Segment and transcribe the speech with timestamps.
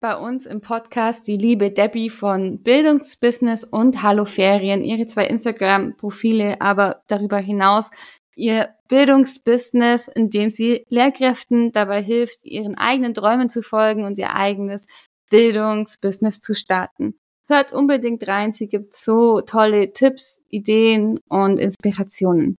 [0.00, 6.60] bei uns im Podcast die liebe Debbie von Bildungsbusiness und Hallo Ferien, ihre zwei Instagram-Profile,
[6.60, 7.90] aber darüber hinaus
[8.34, 14.34] ihr Bildungsbusiness, in dem sie Lehrkräften dabei hilft, ihren eigenen Träumen zu folgen und ihr
[14.34, 14.86] eigenes
[15.28, 17.14] Bildungsbusiness zu starten.
[17.46, 22.56] Hört unbedingt rein, sie gibt so tolle Tipps, Ideen und Inspirationen.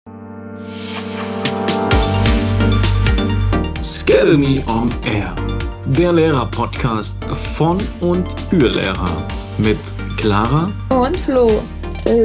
[3.82, 9.26] Scalemy on Air der Lehrer-Podcast von und für Lehrer
[9.58, 9.78] mit
[10.16, 11.62] Clara und Flo.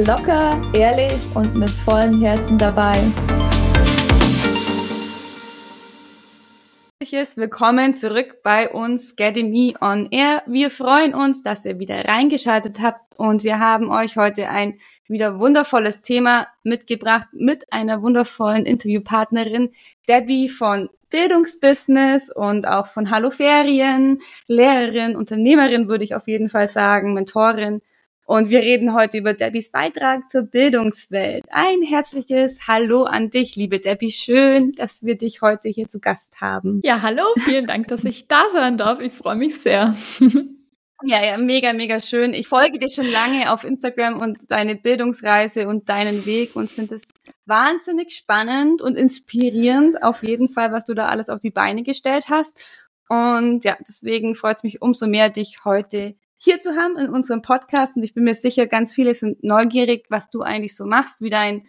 [0.06, 3.02] Locker, ehrlich und mit vollem Herzen dabei.
[7.36, 10.42] Willkommen zurück bei uns Academy on Air.
[10.46, 14.78] Wir freuen uns, dass ihr wieder reingeschaltet habt und wir haben euch heute ein
[15.08, 19.72] wieder wundervolles Thema mitgebracht mit einer wundervollen Interviewpartnerin,
[20.08, 26.68] Debbie von Bildungsbusiness und auch von Hallo Ferien, Lehrerin, Unternehmerin würde ich auf jeden Fall
[26.68, 27.82] sagen, Mentorin.
[28.26, 31.44] Und wir reden heute über Debbies Beitrag zur Bildungswelt.
[31.48, 34.10] Ein herzliches Hallo an dich, liebe Debbie.
[34.10, 36.80] Schön, dass wir dich heute hier zu Gast haben.
[36.82, 37.22] Ja, hallo.
[37.38, 39.00] Vielen Dank, dass ich da sein darf.
[39.00, 39.96] Ich freue mich sehr.
[41.04, 42.32] Ja, ja, mega, mega schön.
[42.32, 46.94] Ich folge dir schon lange auf Instagram und deine Bildungsreise und deinen Weg und finde
[46.94, 47.12] es
[47.44, 52.30] wahnsinnig spannend und inspirierend auf jeden Fall, was du da alles auf die Beine gestellt
[52.30, 52.66] hast.
[53.10, 57.42] Und ja, deswegen freut es mich umso mehr, dich heute hier zu haben in unserem
[57.42, 57.98] Podcast.
[57.98, 61.30] Und ich bin mir sicher, ganz viele sind neugierig, was du eigentlich so machst, wie
[61.30, 61.64] dein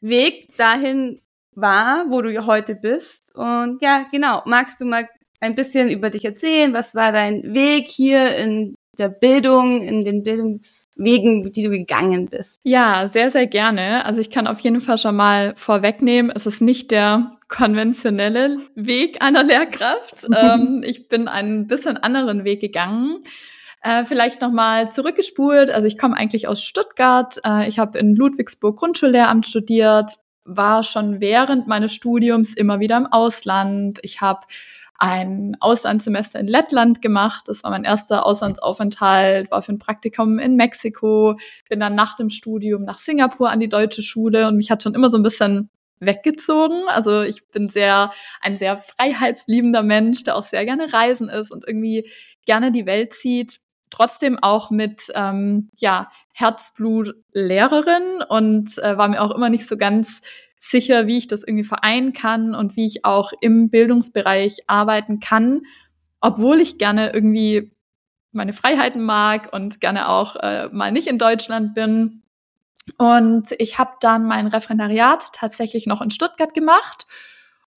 [0.00, 3.34] Weg dahin war, wo du heute bist.
[3.34, 5.08] Und ja, genau, magst du mal
[5.40, 6.72] ein bisschen über dich erzählen?
[6.72, 12.58] Was war dein Weg hier in der Bildung, in den Bildungswegen, die du gegangen bist?
[12.62, 14.04] Ja, sehr, sehr gerne.
[14.04, 19.22] Also ich kann auf jeden Fall schon mal vorwegnehmen, es ist nicht der konventionelle Weg
[19.22, 20.26] einer Lehrkraft.
[20.36, 23.22] ähm, ich bin einen bisschen anderen Weg gegangen.
[23.82, 25.70] Äh, vielleicht nochmal zurückgespult.
[25.70, 27.38] Also ich komme eigentlich aus Stuttgart.
[27.44, 30.12] Äh, ich habe in Ludwigsburg Grundschullehramt studiert,
[30.44, 33.98] war schon während meines Studiums immer wieder im Ausland.
[34.02, 34.40] Ich habe
[34.98, 37.44] ein Auslandssemester in Lettland gemacht.
[37.46, 41.36] Das war mein erster Auslandsaufenthalt, war für ein Praktikum in Mexiko,
[41.68, 44.94] bin dann nach dem Studium nach Singapur an die deutsche Schule und mich hat schon
[44.94, 45.70] immer so ein bisschen
[46.00, 46.88] weggezogen.
[46.88, 51.64] Also ich bin sehr, ein sehr freiheitsliebender Mensch, der auch sehr gerne reisen ist und
[51.66, 52.10] irgendwie
[52.44, 53.60] gerne die Welt sieht.
[53.90, 59.76] Trotzdem auch mit ähm, ja Herzblut Lehrerin und äh, war mir auch immer nicht so
[59.76, 60.22] ganz
[60.58, 65.62] sicher, wie ich das irgendwie vereinen kann und wie ich auch im Bildungsbereich arbeiten kann,
[66.20, 67.72] obwohl ich gerne irgendwie
[68.32, 72.22] meine Freiheiten mag und gerne auch äh, mal nicht in Deutschland bin.
[72.98, 77.06] Und ich habe dann mein Referendariat tatsächlich noch in Stuttgart gemacht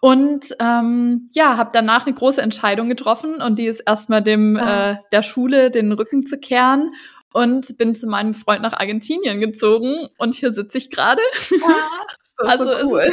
[0.01, 4.91] und ähm, ja, habe danach eine große Entscheidung getroffen und die ist erstmal dem ah.
[4.91, 6.93] äh, der Schule den Rücken zu kehren
[7.33, 11.21] und bin zu meinem Freund nach Argentinien gezogen und hier sitze ich gerade.
[11.63, 11.89] Ah,
[12.37, 13.11] also so cool.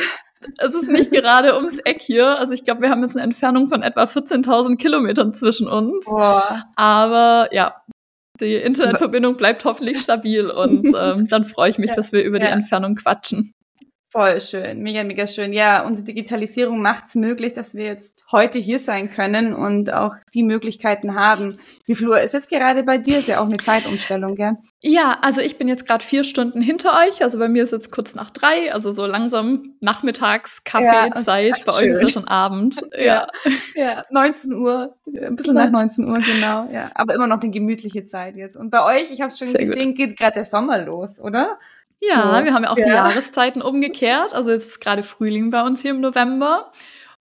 [0.59, 2.39] es, es ist nicht gerade ums Eck hier.
[2.39, 6.05] Also ich glaube, wir haben jetzt eine Entfernung von etwa 14.000 Kilometern zwischen uns.
[6.07, 6.65] Boah.
[6.77, 7.75] Aber ja,
[8.41, 12.47] die Internetverbindung bleibt hoffentlich stabil und ähm, dann freue ich mich, dass wir über ja.
[12.47, 13.53] die Entfernung quatschen.
[14.17, 15.53] Voll schön, mega, mega schön.
[15.53, 20.15] Ja, unsere Digitalisierung macht es möglich, dass wir jetzt heute hier sein können und auch
[20.33, 21.59] die Möglichkeiten haben.
[21.85, 23.19] Wie Flur ist jetzt gerade bei dir?
[23.19, 24.57] Ist ja auch eine Zeitumstellung, gell?
[24.81, 27.23] Ja, also ich bin jetzt gerade vier Stunden hinter euch.
[27.23, 31.59] Also bei mir ist jetzt kurz nach drei, also so langsam nachmittags Kaffeezeit.
[31.59, 32.81] Ja, bei euch ist ja schon Abend.
[32.97, 33.27] Ja.
[33.75, 36.69] ja, 19 Uhr, ein bisschen nach 19 Uhr, genau.
[36.73, 38.57] Ja, aber immer noch eine gemütliche Zeit jetzt.
[38.57, 39.97] Und bei euch, ich habe es schon Sehr gesehen, gut.
[39.97, 41.59] geht gerade der Sommer los, oder?
[42.01, 42.45] Ja, so.
[42.45, 42.85] wir haben ja auch ja.
[42.85, 44.35] die Jahreszeiten umgekehrt.
[44.35, 46.71] Also jetzt ist gerade Frühling bei uns hier im November.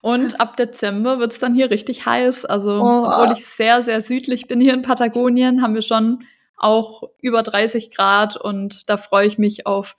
[0.02, 2.46] Und ab Dezember wird's dann hier richtig heiß.
[2.46, 3.08] Also, oh.
[3.08, 6.26] obwohl ich sehr, sehr südlich bin hier in Patagonien, haben wir schon
[6.58, 9.98] auch über 30 Grad und da freue ich mich auf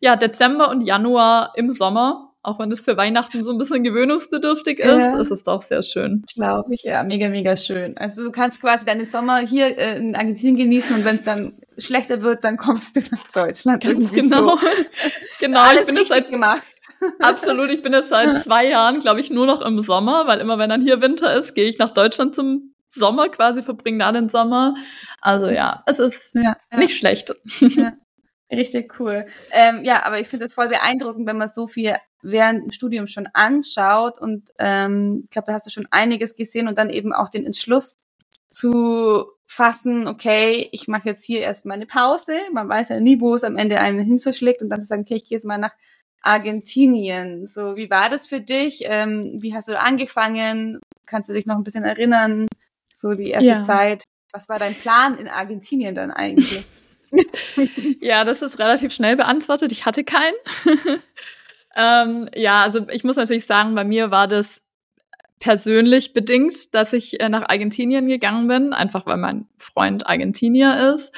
[0.00, 2.31] ja, Dezember und Januar im Sommer.
[2.44, 5.20] Auch wenn es für Weihnachten so ein bisschen gewöhnungsbedürftig ist, ja.
[5.20, 6.24] ist es doch sehr schön.
[6.34, 7.96] Glaube ich, ja, mega, mega schön.
[7.96, 11.54] Also du kannst quasi deinen Sommer hier äh, in Argentinien genießen und wenn es dann
[11.78, 13.84] schlechter wird, dann kommst du nach Deutschland.
[13.84, 14.56] Ganz genau.
[14.56, 14.58] So.
[15.38, 16.66] genau, Alles ich bin richtig gemacht.
[17.20, 20.58] Absolut, ich bin jetzt seit zwei Jahren, glaube ich, nur noch im Sommer, weil immer
[20.58, 24.28] wenn dann hier Winter ist, gehe ich nach Deutschland zum Sommer quasi, verbringe da den
[24.28, 24.74] Sommer.
[25.20, 26.78] Also ja, es ist ja, ja.
[26.78, 27.34] nicht schlecht.
[27.60, 27.94] Ja.
[28.50, 29.26] Richtig cool.
[29.50, 33.06] Ähm, ja, aber ich finde es voll beeindruckend, wenn man so viel während dem Studium
[33.06, 37.12] schon anschaut und ähm, ich glaube, da hast du schon einiges gesehen und dann eben
[37.12, 37.96] auch den Entschluss
[38.50, 42.38] zu fassen, okay, ich mache jetzt hier erstmal eine Pause.
[42.52, 45.02] Man weiß ja nie, wo es am Ende einen hin verschlägt und dann zu sagen,
[45.02, 45.74] okay, ich gehe jetzt mal nach
[46.22, 47.46] Argentinien.
[47.48, 48.80] So, wie war das für dich?
[48.84, 50.80] Ähm, wie hast du angefangen?
[51.06, 52.46] Kannst du dich noch ein bisschen erinnern?
[52.94, 53.62] So die erste ja.
[53.62, 54.04] Zeit?
[54.32, 56.64] Was war dein Plan in Argentinien dann eigentlich?
[58.00, 59.72] ja, das ist relativ schnell beantwortet.
[59.72, 60.34] Ich hatte keinen.
[61.76, 64.62] ähm, ja, also ich muss natürlich sagen, bei mir war das
[65.40, 71.12] persönlich bedingt, dass ich äh, nach Argentinien gegangen bin, einfach weil mein Freund Argentinier ist.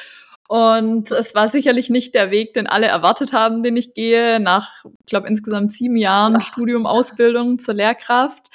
[0.49, 4.85] Und es war sicherlich nicht der Weg, den alle erwartet haben, den ich gehe, nach,
[5.01, 6.43] ich glaube, insgesamt sieben Jahren Ach.
[6.43, 8.49] Studium, Ausbildung zur Lehrkraft.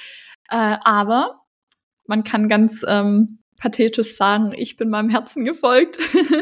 [0.50, 1.42] Äh, aber
[2.08, 5.98] man kann ganz ähm, pathetisch sagen, ich bin meinem Herzen gefolgt.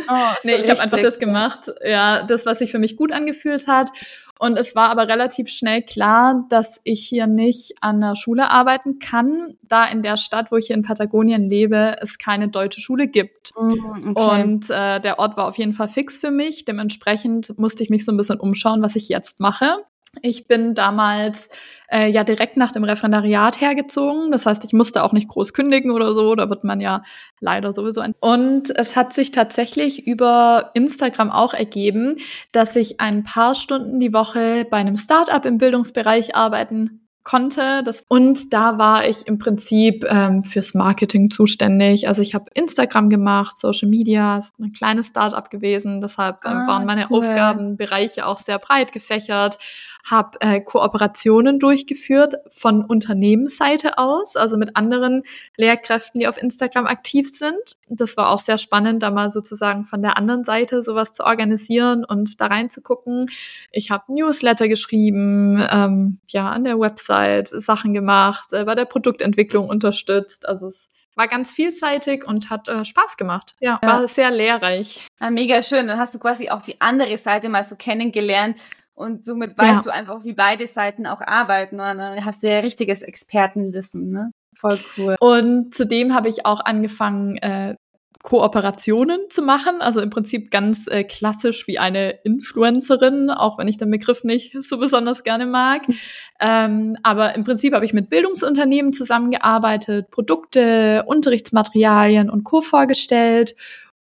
[0.07, 3.67] Oh, nee, ich habe einfach das gemacht, ja, das, was sich für mich gut angefühlt
[3.67, 3.91] hat.
[4.39, 8.99] Und es war aber relativ schnell klar, dass ich hier nicht an der Schule arbeiten
[8.99, 13.07] kann, da in der Stadt, wo ich hier in Patagonien lebe, es keine deutsche Schule
[13.07, 13.51] gibt.
[13.59, 14.43] Mm, okay.
[14.43, 16.65] Und äh, der Ort war auf jeden Fall fix für mich.
[16.65, 19.77] Dementsprechend musste ich mich so ein bisschen umschauen, was ich jetzt mache.
[20.21, 21.49] Ich bin damals
[21.91, 24.31] äh, ja direkt nach dem Referendariat hergezogen.
[24.31, 26.35] Das heißt, ich musste auch nicht groß kündigen oder so.
[26.35, 27.03] Da wird man ja
[27.39, 28.01] leider sowieso.
[28.01, 32.17] Ein und es hat sich tatsächlich über Instagram auch ergeben,
[32.51, 37.83] dass ich ein paar Stunden die Woche bei einem Startup im Bildungsbereich arbeiten konnte.
[37.83, 42.07] Das, und da war ich im Prinzip ähm, fürs Marketing zuständig.
[42.07, 45.99] Also ich habe Instagram gemacht, Social Media, ist ein kleines Startup gewesen.
[45.99, 47.19] Deshalb ähm, ah, waren meine cool.
[47.19, 49.59] Aufgabenbereiche auch sehr breit gefächert
[50.09, 55.23] habe äh, Kooperationen durchgeführt von Unternehmensseite aus, also mit anderen
[55.55, 57.77] Lehrkräften, die auf Instagram aktiv sind.
[57.89, 62.05] Das war auch sehr spannend, da mal sozusagen von der anderen Seite sowas zu organisieren
[62.05, 63.29] und da reinzugucken.
[63.71, 69.69] Ich habe Newsletter geschrieben, ähm, ja, an der Website Sachen gemacht, äh, bei der Produktentwicklung
[69.69, 70.47] unterstützt.
[70.47, 73.55] Also es war ganz vielseitig und hat äh, Spaß gemacht.
[73.59, 75.07] Ja, ja, war sehr lehrreich.
[75.19, 75.87] Ja, mega schön.
[75.87, 78.57] Dann hast du quasi auch die andere Seite mal so kennengelernt,
[78.97, 79.91] und somit weißt ja.
[79.91, 81.79] du einfach, wie beide Seiten auch arbeiten.
[81.79, 84.31] Und dann hast du ja richtiges Expertenwissen, ne?
[84.59, 85.15] Voll cool.
[85.19, 87.75] Und zudem habe ich auch angefangen, äh,
[88.23, 93.77] Kooperationen zu machen, also im Prinzip ganz äh, klassisch wie eine Influencerin, auch wenn ich
[93.77, 95.83] den Begriff nicht so besonders gerne mag.
[96.39, 102.61] ähm, aber im Prinzip habe ich mit Bildungsunternehmen zusammengearbeitet, Produkte, Unterrichtsmaterialien und Co.
[102.61, 103.55] vorgestellt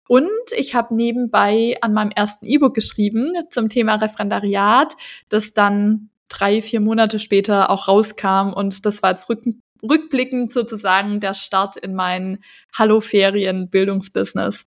[0.08, 4.94] und ich habe nebenbei an meinem ersten E-Book geschrieben zum Thema Referendariat,
[5.28, 8.52] das dann drei, vier Monate später auch rauskam.
[8.54, 9.44] Und das war jetzt rück
[9.82, 12.42] rückblickend sozusagen der Start in mein
[12.78, 14.66] Hallo-Ferien-Bildungsbusiness.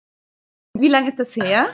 [0.76, 1.68] Wie lange ist das her?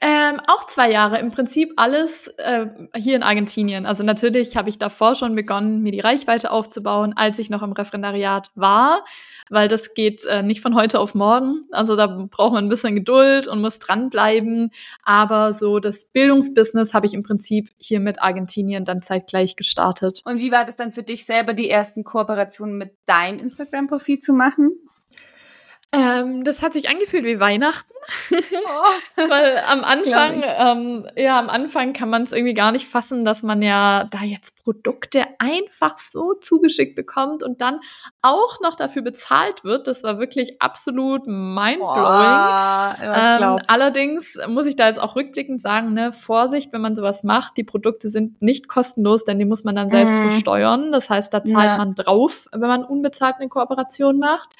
[0.00, 1.18] Ähm, auch zwei Jahre.
[1.18, 3.86] Im Prinzip alles äh, hier in Argentinien.
[3.86, 7.72] Also natürlich habe ich davor schon begonnen, mir die Reichweite aufzubauen, als ich noch im
[7.72, 9.04] Referendariat war,
[9.50, 11.64] weil das geht äh, nicht von heute auf morgen.
[11.72, 14.70] Also da braucht man ein bisschen Geduld und muss dranbleiben.
[15.02, 20.20] Aber so das Bildungsbusiness habe ich im Prinzip hier mit Argentinien dann zeitgleich gestartet.
[20.24, 24.34] Und wie war das dann für dich selber, die ersten Kooperationen mit deinem Instagram-Profil zu
[24.34, 24.70] machen?
[25.96, 27.90] Ähm, das hat sich angefühlt wie Weihnachten.
[28.20, 29.20] Oh.
[29.28, 33.42] Weil am Anfang, ähm, ja, am Anfang kann man es irgendwie gar nicht fassen, dass
[33.42, 37.80] man ja da jetzt Produkte einfach so zugeschickt bekommt und dann
[38.20, 39.86] auch noch dafür bezahlt wird.
[39.86, 42.96] Das war wirklich absolut mindblowing.
[43.02, 47.56] ähm, allerdings muss ich da jetzt auch rückblickend sagen, ne, Vorsicht, wenn man sowas macht,
[47.56, 50.30] die Produkte sind nicht kostenlos, denn die muss man dann selbst mhm.
[50.30, 50.92] versteuern.
[50.92, 51.78] Das heißt, da zahlt ja.
[51.78, 54.50] man drauf, wenn man unbezahlt eine Kooperation macht.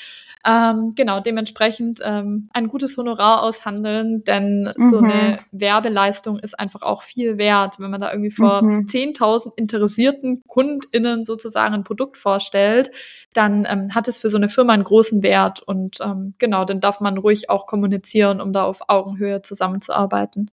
[0.46, 4.90] Ähm, genau, dementsprechend ähm, ein gutes Honorar aushandeln, denn mhm.
[4.90, 8.86] so eine Werbeleistung ist einfach auch viel wert, wenn man da irgendwie vor mhm.
[8.86, 12.90] 10.000 interessierten KundInnen sozusagen ein Produkt vorstellt,
[13.34, 16.80] dann ähm, hat es für so eine Firma einen großen Wert und ähm, genau, dann
[16.80, 20.50] darf man ruhig auch kommunizieren, um da auf Augenhöhe zusammenzuarbeiten.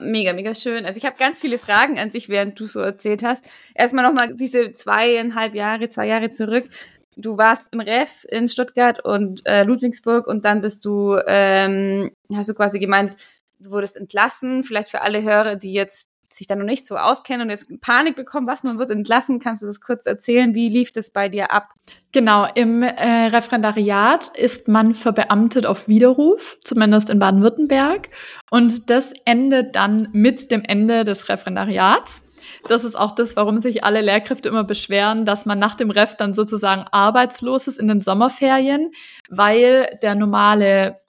[0.00, 0.84] Mega, mega schön.
[0.84, 3.48] Also ich habe ganz viele Fragen an sich, während du so erzählt hast.
[3.74, 6.68] Erstmal nochmal diese zweieinhalb Jahre, zwei Jahre zurück
[7.16, 12.48] du warst im Ref in Stuttgart und äh, Ludwigsburg und dann bist du, ähm, hast
[12.48, 13.12] du quasi gemeint,
[13.58, 14.62] du wurdest entlassen.
[14.62, 18.16] Vielleicht für alle Hörer, die jetzt sich da noch nicht so auskennen und jetzt Panik
[18.16, 20.54] bekommen, was man wird entlassen, kannst du das kurz erzählen?
[20.54, 21.68] Wie lief das bei dir ab?
[22.12, 28.10] Genau, im äh, Referendariat ist man verbeamtet auf Widerruf, zumindest in Baden-Württemberg.
[28.50, 32.22] Und das endet dann mit dem Ende des Referendariats.
[32.68, 36.16] Das ist auch das, warum sich alle Lehrkräfte immer beschweren, dass man nach dem Ref
[36.16, 38.90] dann sozusagen arbeitslos ist in den Sommerferien,
[39.28, 41.00] weil der normale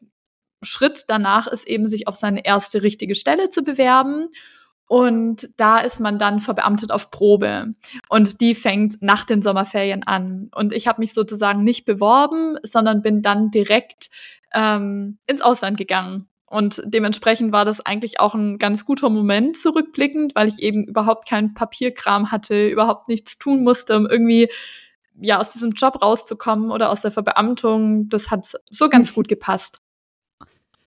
[0.63, 4.29] Schritt danach ist eben, sich auf seine erste richtige Stelle zu bewerben.
[4.89, 7.74] Und da ist man dann verbeamtet auf Probe.
[8.10, 10.50] Und die fängt nach den Sommerferien an.
[10.56, 14.10] Und ich habe mich sozusagen nicht beworben, sondern bin dann direkt
[14.53, 20.34] ähm, ins Ausland gegangen und dementsprechend war das eigentlich auch ein ganz guter Moment zurückblickend,
[20.36, 24.50] weil ich eben überhaupt keinen Papierkram hatte, überhaupt nichts tun musste, um irgendwie
[25.20, 28.08] ja aus diesem Job rauszukommen oder aus der Verbeamtung.
[28.08, 29.82] Das hat so ganz gut gepasst.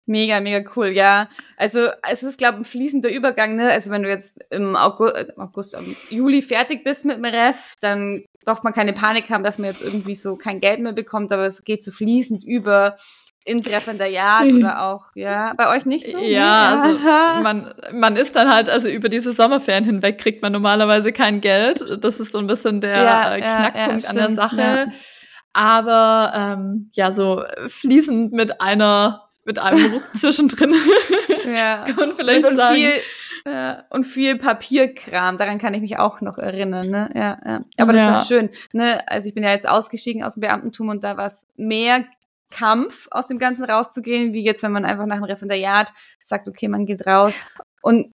[0.06, 1.28] Mega, mega cool, ja.
[1.56, 3.70] Also es ist, glaube ich, ein fließender Übergang, ne?
[3.70, 7.74] Also wenn du jetzt im August, äh, August, im Juli fertig bist mit dem Ref,
[7.80, 11.32] dann braucht man keine Panik haben, dass man jetzt irgendwie so kein Geld mehr bekommt,
[11.32, 12.96] aber es geht so fließend über
[13.50, 14.58] ins Referendariat hm.
[14.58, 16.18] oder auch, ja, bei euch nicht so?
[16.18, 16.98] Ja, also
[17.42, 21.84] man, man ist dann halt, also über diese Sommerferien hinweg kriegt man normalerweise kein Geld.
[22.00, 24.92] Das ist so ein bisschen der ja, äh, Knackpunkt ja, an der Sache.
[25.52, 30.74] Aber ähm, ja, so fließend mit einer, mit einem Ruck zwischendrin.
[31.46, 31.84] ja.
[31.84, 32.76] Kann man vielleicht und, sagen.
[32.76, 32.92] Viel,
[33.46, 37.10] ja, und viel Papierkram, daran kann ich mich auch noch erinnern, ne?
[37.14, 37.64] Ja, ja.
[37.78, 38.16] Aber das ja.
[38.16, 39.08] ist doch schön, ne?
[39.08, 42.04] Also ich bin ja jetzt ausgestiegen aus dem Beamtentum und da war es mehr
[42.50, 45.92] Kampf, aus dem Ganzen rauszugehen, wie jetzt, wenn man einfach nach dem Referendariat
[46.22, 47.40] sagt, okay, man geht raus.
[47.82, 48.12] Und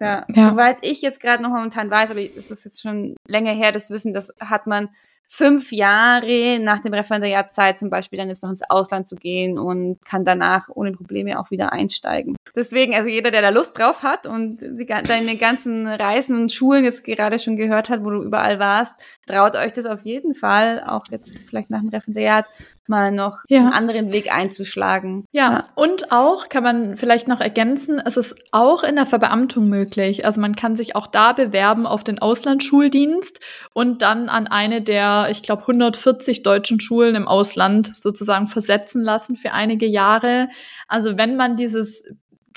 [0.00, 0.50] ja, ja.
[0.50, 3.90] soweit ich jetzt gerade noch momentan weiß, aber es ist jetzt schon länger her, das
[3.90, 4.88] Wissen, das hat man
[5.26, 9.58] fünf Jahre nach dem Referendariat Zeit, zum Beispiel dann jetzt noch ins Ausland zu gehen
[9.58, 12.36] und kann danach ohne Probleme auch wieder einsteigen.
[12.54, 16.84] Deswegen, also jeder, der da Lust drauf hat und die, deine ganzen Reisen und Schulen
[16.84, 18.94] jetzt gerade schon gehört hat, wo du überall warst,
[19.26, 22.46] traut euch das auf jeden Fall, auch jetzt vielleicht nach dem Referendariat,
[22.88, 23.60] mal noch ja.
[23.60, 25.24] einen anderen Weg einzuschlagen.
[25.32, 25.52] Ja.
[25.52, 30.24] ja, und auch kann man vielleicht noch ergänzen, es ist auch in der Verbeamtung möglich.
[30.24, 33.40] Also man kann sich auch da bewerben auf den Auslandsschuldienst
[33.72, 39.36] und dann an eine der, ich glaube, 140 deutschen Schulen im Ausland sozusagen versetzen lassen
[39.36, 40.48] für einige Jahre.
[40.88, 42.04] Also wenn man dieses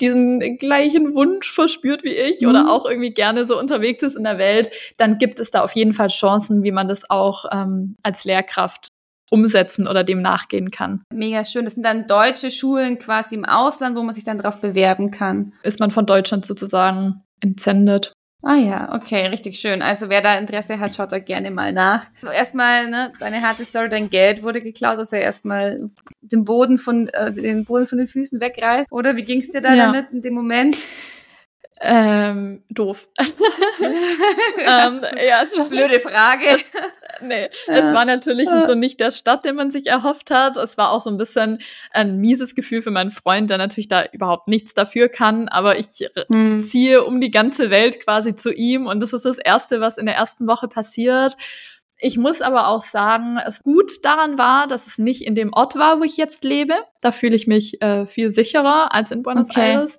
[0.00, 2.48] diesen gleichen Wunsch verspürt wie ich mhm.
[2.48, 5.72] oder auch irgendwie gerne so unterwegs ist in der Welt, dann gibt es da auf
[5.72, 8.88] jeden Fall Chancen, wie man das auch ähm, als Lehrkraft
[9.30, 11.02] umsetzen oder dem nachgehen kann.
[11.12, 11.64] Mega schön.
[11.64, 15.52] Das sind dann deutsche Schulen quasi im Ausland, wo man sich dann darauf bewerben kann.
[15.62, 18.12] Ist man von Deutschland sozusagen entsendet.
[18.42, 19.82] Ah ja, okay, richtig schön.
[19.82, 22.06] Also wer da Interesse hat, schaut da gerne mal nach.
[22.22, 25.90] Erstmal, ne, deine harte Story, dein Geld wurde geklaut, dass er erstmal
[26.20, 28.92] den Boden von äh, den Boden von den Füßen wegreißt.
[28.92, 29.86] Oder wie ging es dir da ja.
[29.86, 30.76] damit in dem Moment?
[31.80, 33.08] Ähm, doof.
[33.18, 33.28] ähm,
[34.66, 36.46] ja, es war blöde Frage.
[36.46, 36.70] Es,
[37.20, 37.74] nee, ja.
[37.74, 40.56] es war natürlich so nicht der Stadt, den man sich erhofft hat.
[40.56, 41.60] Es war auch so ein bisschen
[41.92, 45.48] ein mieses Gefühl für meinen Freund, der natürlich da überhaupt nichts dafür kann.
[45.48, 45.86] Aber ich
[46.28, 46.58] hm.
[46.58, 50.06] ziehe um die ganze Welt quasi zu ihm und das ist das Erste, was in
[50.06, 51.36] der ersten Woche passiert.
[52.00, 55.74] Ich muss aber auch sagen, es gut daran war, dass es nicht in dem Ort
[55.74, 56.74] war, wo ich jetzt lebe.
[57.00, 59.72] Da fühle ich mich äh, viel sicherer als in Buenos okay.
[59.72, 59.98] Aires.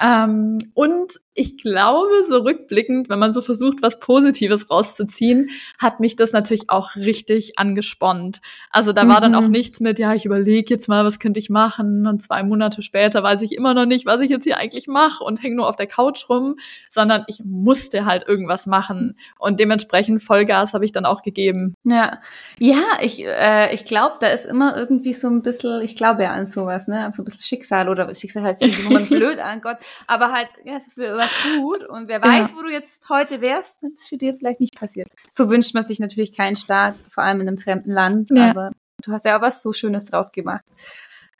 [0.00, 6.16] Ähm, und ich glaube, so rückblickend, wenn man so versucht, was Positives rauszuziehen, hat mich
[6.16, 8.40] das natürlich auch richtig angespornt.
[8.70, 9.50] Also da war dann auch mhm.
[9.50, 13.22] nichts mit, ja, ich überlege jetzt mal, was könnte ich machen und zwei Monate später
[13.22, 15.76] weiß ich immer noch nicht, was ich jetzt hier eigentlich mache und hänge nur auf
[15.76, 16.56] der Couch rum,
[16.88, 21.74] sondern ich musste halt irgendwas machen und dementsprechend Vollgas habe ich dann auch gegeben.
[21.84, 22.18] Ja,
[22.58, 26.32] ja, ich, äh, ich glaube, da ist immer irgendwie so ein bisschen, ich glaube ja
[26.32, 29.60] an sowas, ne, an so ein bisschen Schicksal oder Schicksal heißt nicht immer blöd an
[29.60, 29.76] Gott,
[30.06, 32.56] aber halt, ja, es ist für was gut und wer weiß, ja.
[32.56, 35.08] wo du jetzt heute wärst, wenn es für dir vielleicht nicht passiert.
[35.30, 38.50] So wünscht man sich natürlich keinen Staat, vor allem in einem fremden Land, ja.
[38.50, 40.64] aber du hast ja auch was so Schönes draus gemacht.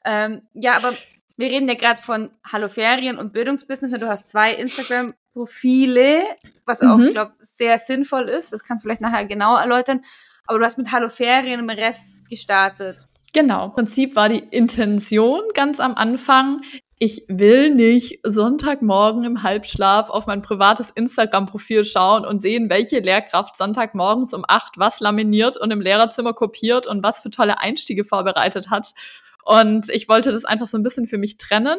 [0.05, 0.93] Ähm, ja, aber
[1.37, 3.99] wir reden ja gerade von Hallo Ferien und Bildungsbusiness.
[4.01, 6.23] Du hast zwei Instagram-Profile,
[6.65, 7.11] was auch, mhm.
[7.11, 8.53] glaube sehr sinnvoll ist.
[8.53, 10.03] Das kannst du vielleicht nachher genau erläutern.
[10.47, 11.99] Aber du hast mit Hallo Ferien im Ref
[12.31, 13.09] gestartet.
[13.35, 13.67] Genau.
[13.67, 16.63] Im Prinzip war die Intention ganz am Anfang,
[16.99, 23.55] ich will nicht Sonntagmorgen im Halbschlaf auf mein privates Instagram-Profil schauen und sehen, welche Lehrkraft
[23.57, 28.71] Sonntagmorgens um acht was laminiert und im Lehrerzimmer kopiert und was für tolle Einstiege vorbereitet
[28.71, 28.95] hat.
[29.45, 31.79] Und ich wollte das einfach so ein bisschen für mich trennen,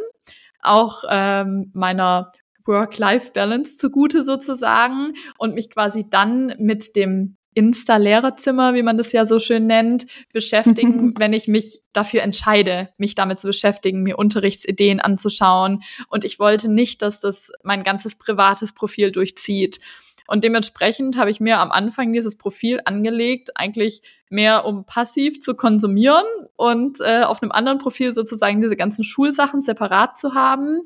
[0.62, 2.31] auch ähm, meiner
[2.65, 9.39] Work-Life-Balance zugute sozusagen und mich quasi dann mit dem Insta-Lehrerzimmer, wie man das ja so
[9.39, 15.81] schön nennt, beschäftigen, wenn ich mich dafür entscheide, mich damit zu beschäftigen, mir Unterrichtsideen anzuschauen.
[16.07, 19.79] Und ich wollte nicht, dass das mein ganzes privates Profil durchzieht.
[20.27, 25.55] Und dementsprechend habe ich mir am Anfang dieses Profil angelegt, eigentlich mehr um passiv zu
[25.55, 26.25] konsumieren
[26.57, 30.81] und äh, auf einem anderen Profil sozusagen diese ganzen Schulsachen separat zu haben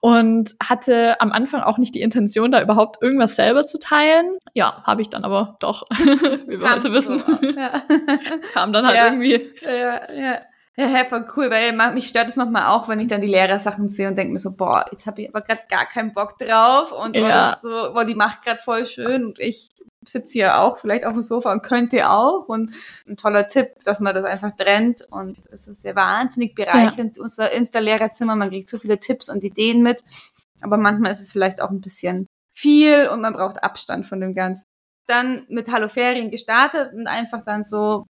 [0.00, 4.36] und hatte am Anfang auch nicht die Intention, da überhaupt irgendwas selber zu teilen.
[4.54, 7.22] Ja, habe ich dann aber doch, wie wir heute wissen.
[7.56, 7.82] Ja.
[8.52, 9.06] Kam dann halt ja.
[9.06, 9.50] irgendwie.
[9.62, 10.40] Ja, ja.
[10.76, 14.06] Ja, voll cool, weil mich stört es manchmal auch, wenn ich dann die Lehrersachen sehe
[14.06, 17.16] und denke mir so, boah, jetzt habe ich aber gerade gar keinen Bock drauf und
[17.16, 17.58] ja.
[17.60, 19.70] so, boah, die macht gerade voll schön und ich
[20.10, 22.72] sitze hier auch vielleicht auf dem Sofa und könnte auch und
[23.06, 27.22] ein toller Tipp, dass man das einfach trennt und es ist ja wahnsinnig bereichernd, ja.
[27.22, 30.04] unser Insta-Lehrerzimmer, man kriegt so viele Tipps und Ideen mit,
[30.60, 34.32] aber manchmal ist es vielleicht auch ein bisschen viel und man braucht Abstand von dem
[34.32, 34.64] Ganzen.
[35.06, 38.04] Dann mit Hallo Ferien gestartet und einfach dann so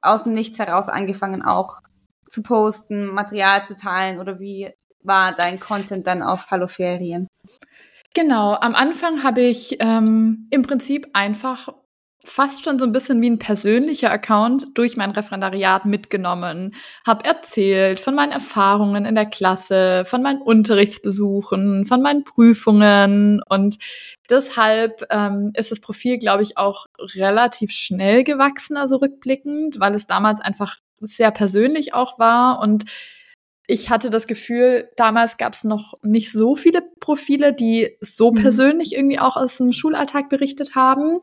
[0.00, 1.80] aus dem Nichts heraus angefangen auch
[2.28, 4.70] zu posten, Material zu teilen oder wie
[5.02, 7.28] war dein Content dann auf Hallo Ferien?
[8.14, 11.68] Genau, am Anfang habe ich ähm, im Prinzip einfach
[12.24, 16.74] fast schon so ein bisschen wie ein persönlicher Account durch mein Referendariat mitgenommen,
[17.06, 23.42] habe erzählt von meinen Erfahrungen in der Klasse, von meinen Unterrichtsbesuchen, von meinen Prüfungen.
[23.48, 23.78] Und
[24.30, 30.06] deshalb ähm, ist das Profil, glaube ich, auch relativ schnell gewachsen, also rückblickend, weil es
[30.06, 32.60] damals einfach sehr persönlich auch war.
[32.60, 32.84] Und
[33.66, 38.36] ich hatte das Gefühl, damals gab es noch nicht so viele Profile, die so mhm.
[38.36, 41.20] persönlich irgendwie auch aus dem Schulalltag berichtet haben.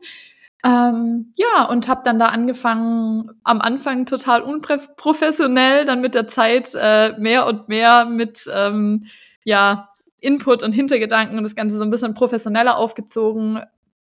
[0.64, 6.70] Ähm, ja, und habe dann da angefangen, am Anfang total unprofessionell, dann mit der Zeit
[6.74, 9.06] äh, mehr und mehr mit ähm,
[9.44, 9.88] ja,
[10.20, 13.60] Input und Hintergedanken und das Ganze so ein bisschen professioneller aufgezogen,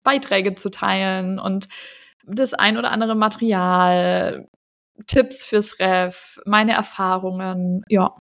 [0.02, 1.68] Beiträge zu teilen und
[2.24, 4.48] das ein oder andere Material,
[5.06, 8.14] Tipps fürs Ref, meine Erfahrungen, ja.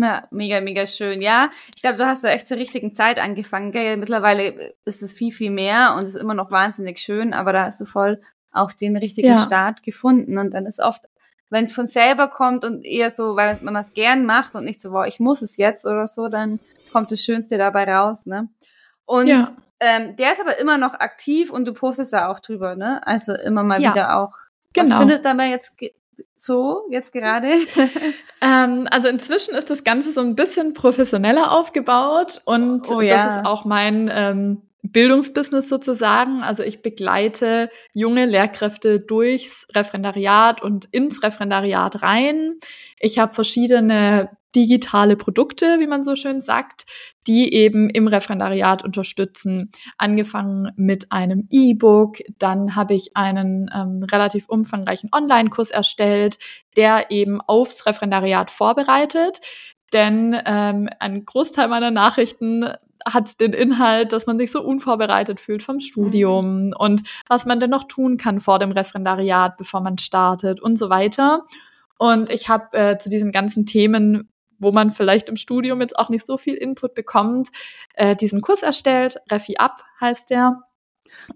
[0.00, 1.20] Ja, mega, mega schön.
[1.20, 3.72] Ja, ich glaube, du hast da echt zur richtigen Zeit angefangen.
[3.72, 3.96] Gell?
[3.96, 7.66] Mittlerweile ist es viel, viel mehr und es ist immer noch wahnsinnig schön, aber da
[7.66, 8.20] hast du voll
[8.52, 9.38] auch den richtigen ja.
[9.38, 10.38] Start gefunden.
[10.38, 11.02] Und dann ist oft,
[11.50, 14.80] wenn es von selber kommt und eher so, weil man es gern macht und nicht
[14.80, 16.60] so, wow, ich muss es jetzt oder so, dann
[16.92, 18.48] kommt das Schönste dabei raus, ne?
[19.04, 19.44] Und ja.
[19.80, 23.04] ähm, der ist aber immer noch aktiv und du postest da auch drüber, ne?
[23.04, 23.90] Also immer mal ja.
[23.90, 24.34] wieder auch.
[24.74, 24.90] Genau.
[24.90, 25.76] Was findet dabei jetzt
[26.36, 27.48] so jetzt gerade?
[28.40, 33.16] ähm, also inzwischen ist das Ganze so ein bisschen professioneller aufgebaut und oh, ja.
[33.16, 36.42] das ist auch mein ähm, Bildungsbusiness sozusagen.
[36.42, 42.54] Also ich begleite junge Lehrkräfte durchs Referendariat und ins Referendariat rein.
[43.00, 46.86] Ich habe verschiedene digitale Produkte, wie man so schön sagt,
[47.26, 49.70] die eben im Referendariat unterstützen.
[49.98, 56.38] Angefangen mit einem E-Book, dann habe ich einen ähm, relativ umfangreichen Online-Kurs erstellt,
[56.76, 59.40] der eben aufs Referendariat vorbereitet.
[59.92, 62.64] Denn ähm, ein Großteil meiner Nachrichten
[63.12, 66.74] hat den Inhalt, dass man sich so unvorbereitet fühlt vom Studium mhm.
[66.78, 70.90] und was man denn noch tun kann vor dem Referendariat, bevor man startet und so
[70.90, 71.44] weiter.
[71.98, 74.28] Und ich habe äh, zu diesen ganzen Themen
[74.58, 77.48] wo man vielleicht im Studium jetzt auch nicht so viel Input bekommt,
[77.94, 79.18] äh, diesen Kurs erstellt.
[79.30, 80.62] Refi Up heißt der.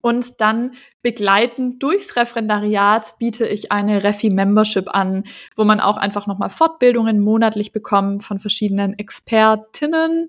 [0.03, 5.25] Und dann begleitend durchs Referendariat biete ich eine Refi-Membership an,
[5.57, 10.29] wo man auch einfach nochmal Fortbildungen monatlich bekommt von verschiedenen Expertinnen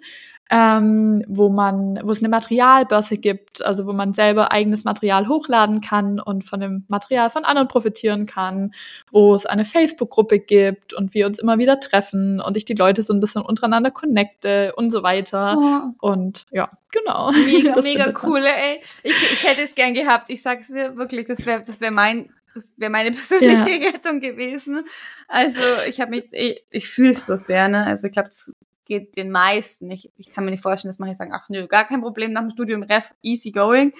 [0.49, 5.81] ähm, wo man, wo es eine Materialbörse gibt, also wo man selber eigenes Material hochladen
[5.81, 8.73] kann und von dem Material von anderen profitieren kann,
[9.11, 13.01] wo es eine Facebook-Gruppe gibt und wir uns immer wieder treffen und ich die Leute
[13.03, 15.57] so ein bisschen untereinander connecte und so weiter.
[15.57, 16.07] Oh.
[16.07, 17.31] Und ja, genau.
[17.31, 18.81] Mega, mega cool, ey.
[19.03, 20.29] Ich, ich hätte es gern gehabt.
[20.29, 23.89] Ich sag's dir wirklich, das wäre das wär mein das wäre meine persönliche ja.
[23.89, 24.85] Rettung gewesen.
[25.27, 27.85] Also ich habe mich, ich, ich fühle es so sehr, ne?
[27.85, 28.53] Also ich glaube, das
[28.93, 29.89] geht den meisten.
[29.89, 32.41] Ich, ich kann mir nicht vorstellen, dass manche sagen, ach nö, gar kein Problem nach
[32.41, 33.93] dem Studium, Ref, easy going.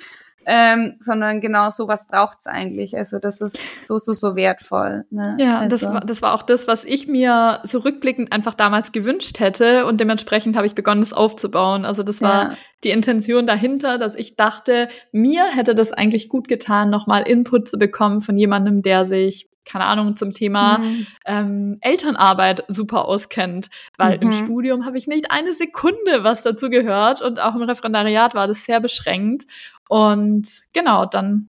[0.45, 2.97] Ähm, sondern genau sowas braucht's eigentlich.
[2.97, 5.05] Also das ist so, so, so wertvoll.
[5.09, 5.37] Ne?
[5.39, 5.77] Ja, also.
[5.77, 9.85] das, war, das war auch das, was ich mir so rückblickend einfach damals gewünscht hätte
[9.85, 11.85] und dementsprechend habe ich begonnen, das aufzubauen.
[11.85, 12.57] Also das war ja.
[12.83, 17.77] die Intention dahinter, dass ich dachte, mir hätte das eigentlich gut getan, nochmal Input zu
[17.77, 21.07] bekommen von jemandem, der sich keine Ahnung, zum Thema mhm.
[21.25, 23.69] ähm, Elternarbeit super auskennt.
[23.97, 24.23] Weil mhm.
[24.23, 28.47] im Studium habe ich nicht eine Sekunde was dazu gehört und auch im Referendariat war
[28.47, 29.45] das sehr beschränkt.
[29.89, 31.49] Und genau, dann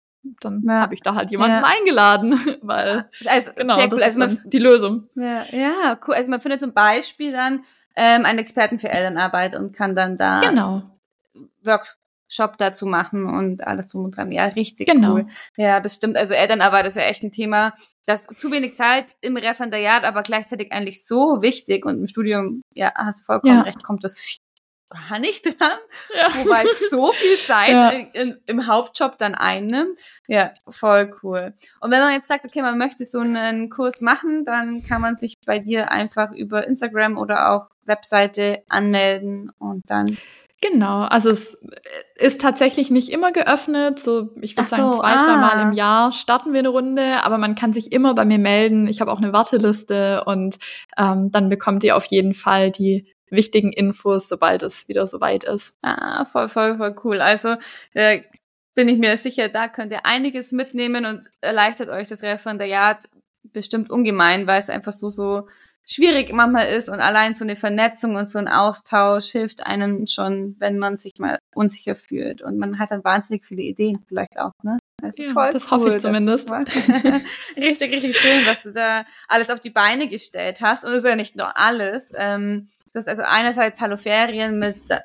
[0.42, 0.82] dann ja.
[0.82, 1.64] habe ich da halt jemanden ja.
[1.64, 4.04] eingeladen, weil also, genau, das cool.
[4.04, 5.08] also ist die Lösung.
[5.16, 6.16] Ja, ja, cool.
[6.16, 7.64] Also man findet zum Beispiel dann
[7.96, 10.84] ähm, einen Experten für Elternarbeit und kann dann da genau.
[11.64, 14.32] Work Shop dazu machen und alles drum und dran.
[14.32, 15.14] Ja, richtig genau.
[15.14, 15.28] cool.
[15.58, 16.18] Ja, das stimmt.
[16.18, 17.74] Also Elternarbeit ist ja echt ein Thema,
[18.06, 22.92] das zu wenig Zeit im Referendariat, aber gleichzeitig eigentlich so wichtig und im Studium, ja,
[22.96, 23.62] hast du vollkommen ja.
[23.62, 24.40] recht, kommt das viel
[24.90, 25.78] gar nicht dran,
[26.16, 26.28] ja.
[26.36, 27.90] wobei so viel Zeit ja.
[27.90, 30.00] in, im Hauptjob dann einnimmt.
[30.28, 31.54] Ja, voll cool.
[31.82, 35.16] Und wenn man jetzt sagt, okay, man möchte so einen Kurs machen, dann kann man
[35.16, 40.18] sich bei dir einfach über Instagram oder auch Webseite anmelden und dann
[40.62, 41.58] Genau, also es
[42.16, 44.00] ist tatsächlich nicht immer geöffnet.
[44.00, 45.24] So, ich würde so, sagen, zwei, ah.
[45.24, 48.88] dreimal im Jahr starten wir eine Runde, aber man kann sich immer bei mir melden.
[48.88, 50.58] Ich habe auch eine Warteliste und
[50.98, 55.78] ähm, dann bekommt ihr auf jeden Fall die wichtigen Infos, sobald es wieder soweit ist.
[55.82, 57.22] Ah, voll, voll, voll cool.
[57.22, 57.56] Also
[57.94, 58.22] äh,
[58.76, 63.10] bin ich mir sicher, da könnt ihr einiges mitnehmen und erleichtert euch das Referendariat
[63.44, 65.48] bestimmt ungemein, weil es einfach so, so
[65.86, 70.56] schwierig manchmal ist und allein so eine Vernetzung und so ein Austausch hilft einem schon,
[70.60, 72.42] wenn man sich mal unsicher fühlt.
[72.42, 74.78] Und man hat dann wahnsinnig viele Ideen vielleicht auch, ne?
[75.04, 76.50] Also ja, voll das cool, hoffe ich zumindest.
[77.58, 80.84] richtig, richtig schön, was du da alles auf die Beine gestellt hast.
[80.84, 82.12] Und es ist ja nicht nur alles.
[82.16, 85.00] Ähm, du hast also einerseits Halloferien mit äh,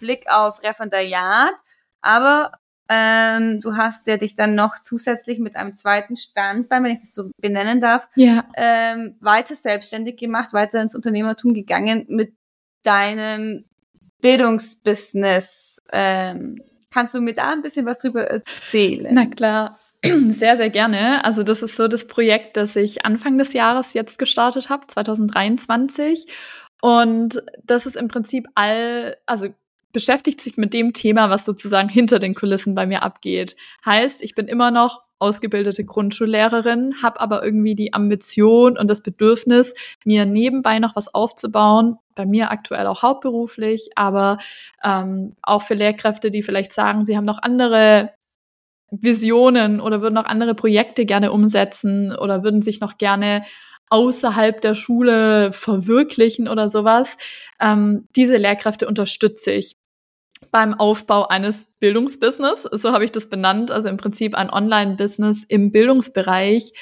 [0.00, 1.54] Blick auf Referendariat,
[2.00, 2.52] aber
[2.92, 7.14] ähm, du hast ja dich dann noch zusätzlich mit einem zweiten Standbein, wenn ich das
[7.14, 8.44] so benennen darf, ja.
[8.56, 12.34] ähm, weiter selbstständig gemacht, weiter ins Unternehmertum gegangen mit
[12.82, 13.64] deinem
[14.20, 15.80] Bildungsbusiness.
[15.92, 19.14] Ähm, kannst du mir da ein bisschen was drüber erzählen?
[19.14, 19.78] Na klar.
[20.30, 21.22] Sehr, sehr gerne.
[21.26, 26.26] Also das ist so das Projekt, das ich Anfang des Jahres jetzt gestartet habe, 2023.
[26.80, 29.48] Und das ist im Prinzip all, also
[29.92, 33.56] beschäftigt sich mit dem Thema, was sozusagen hinter den Kulissen bei mir abgeht.
[33.84, 39.74] Heißt, ich bin immer noch ausgebildete Grundschullehrerin, habe aber irgendwie die Ambition und das Bedürfnis,
[40.04, 41.98] mir nebenbei noch was aufzubauen.
[42.14, 44.38] Bei mir aktuell auch hauptberuflich, aber
[44.82, 48.12] ähm, auch für Lehrkräfte, die vielleicht sagen, sie haben noch andere
[48.90, 53.44] Visionen oder würden noch andere Projekte gerne umsetzen oder würden sich noch gerne
[53.90, 57.16] außerhalb der Schule verwirklichen oder sowas.
[57.60, 59.76] Ähm, diese Lehrkräfte unterstütze ich
[60.50, 62.62] beim Aufbau eines Bildungsbusiness.
[62.72, 63.70] So habe ich das benannt.
[63.70, 66.72] Also im Prinzip ein Online-Business im Bildungsbereich.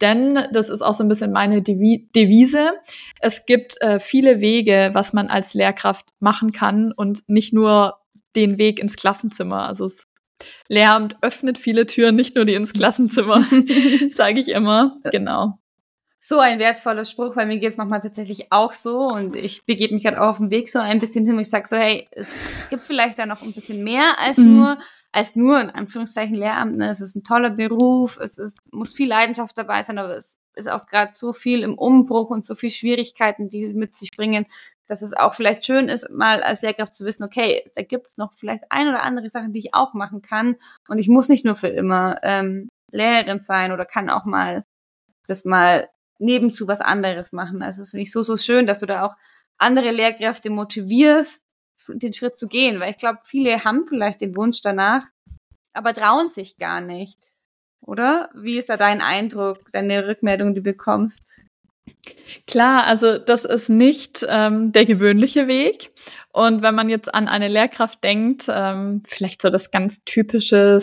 [0.00, 2.72] Denn das ist auch so ein bisschen meine Devise.
[3.20, 7.98] Es gibt äh, viele Wege, was man als Lehrkraft machen kann und nicht nur
[8.36, 9.66] den Weg ins Klassenzimmer.
[9.66, 10.06] Also es
[10.68, 13.46] Lehramt öffnet viele Türen, nicht nur die ins Klassenzimmer,
[14.10, 14.98] sage ich immer.
[15.10, 15.58] Genau
[16.18, 20.04] so ein wertvoller Spruch, weil mir geht's manchmal tatsächlich auch so und ich begebe mich
[20.04, 22.30] gerade auf dem Weg so ein bisschen hin, wo ich sage so, hey, es
[22.70, 24.56] gibt vielleicht da noch ein bisschen mehr als mhm.
[24.56, 24.78] nur,
[25.12, 26.78] als nur in Anführungszeichen Lehramt.
[26.78, 26.90] Ne?
[26.90, 30.68] Es ist ein toller Beruf, es ist, muss viel Leidenschaft dabei sein, aber es ist
[30.68, 34.46] auch gerade so viel im Umbruch und so viel Schwierigkeiten, die mit sich bringen,
[34.86, 38.32] dass es auch vielleicht schön ist, mal als Lehrkraft zu wissen, okay, da gibt's noch
[38.34, 40.56] vielleicht ein oder andere Sachen, die ich auch machen kann
[40.88, 44.64] und ich muss nicht nur für immer ähm, Lehrerin sein oder kann auch mal
[45.26, 47.62] das mal nebenzu was anderes machen.
[47.62, 49.16] Also finde ich so, so schön, dass du da auch
[49.58, 51.44] andere Lehrkräfte motivierst,
[51.88, 55.04] den Schritt zu gehen, weil ich glaube, viele haben vielleicht den Wunsch danach,
[55.72, 57.18] aber trauen sich gar nicht.
[57.80, 58.30] Oder?
[58.34, 61.22] Wie ist da dein Eindruck, deine Rückmeldung, die du bekommst?
[62.46, 65.92] Klar, also das ist nicht ähm, der gewöhnliche Weg.
[66.32, 70.80] Und wenn man jetzt an eine Lehrkraft denkt, ähm, vielleicht so das ganz typische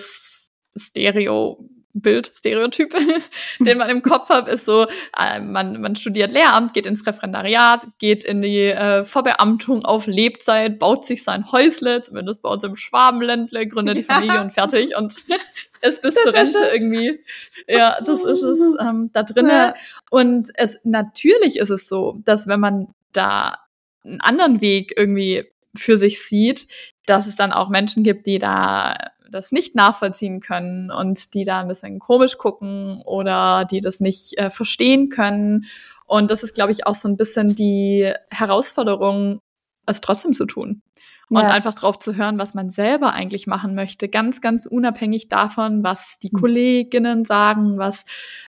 [0.77, 2.95] Stereo Bild, Stereotyp,
[3.59, 7.87] den man im Kopf hat, ist so, äh, man, man studiert Lehramt, geht ins Referendariat,
[7.99, 12.75] geht in die äh, Verbeamtung auf Lebzeit, baut sich sein Häusle, zumindest bei uns im
[12.75, 14.41] Schwabenländle, gründet die Familie ja.
[14.41, 15.13] und fertig und
[15.81, 17.19] ist bis das zur Rente irgendwie.
[17.67, 19.51] Ja, das ist es ähm, da drinnen.
[19.51, 19.73] Ja.
[20.09, 23.59] Und es natürlich ist es so, dass wenn man da
[24.03, 26.67] einen anderen Weg irgendwie für sich sieht,
[27.05, 28.95] dass es dann auch Menschen gibt, die da
[29.29, 34.37] das nicht nachvollziehen können und die da ein bisschen komisch gucken oder die das nicht
[34.37, 35.65] äh, verstehen können.
[36.05, 39.39] Und das ist, glaube ich, auch so ein bisschen die Herausforderung,
[39.85, 40.81] es trotzdem zu tun.
[41.29, 41.49] Und ja.
[41.49, 46.19] einfach drauf zu hören, was man selber eigentlich machen möchte, ganz, ganz unabhängig davon, was
[46.19, 46.39] die mhm.
[46.39, 48.05] Kolleginnen sagen, was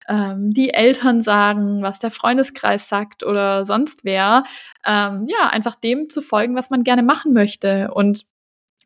[0.09, 4.43] ähm, die Eltern sagen, was der Freundeskreis sagt oder sonst wer.
[4.85, 7.91] Ähm, ja, einfach dem zu folgen, was man gerne machen möchte.
[7.93, 8.25] Und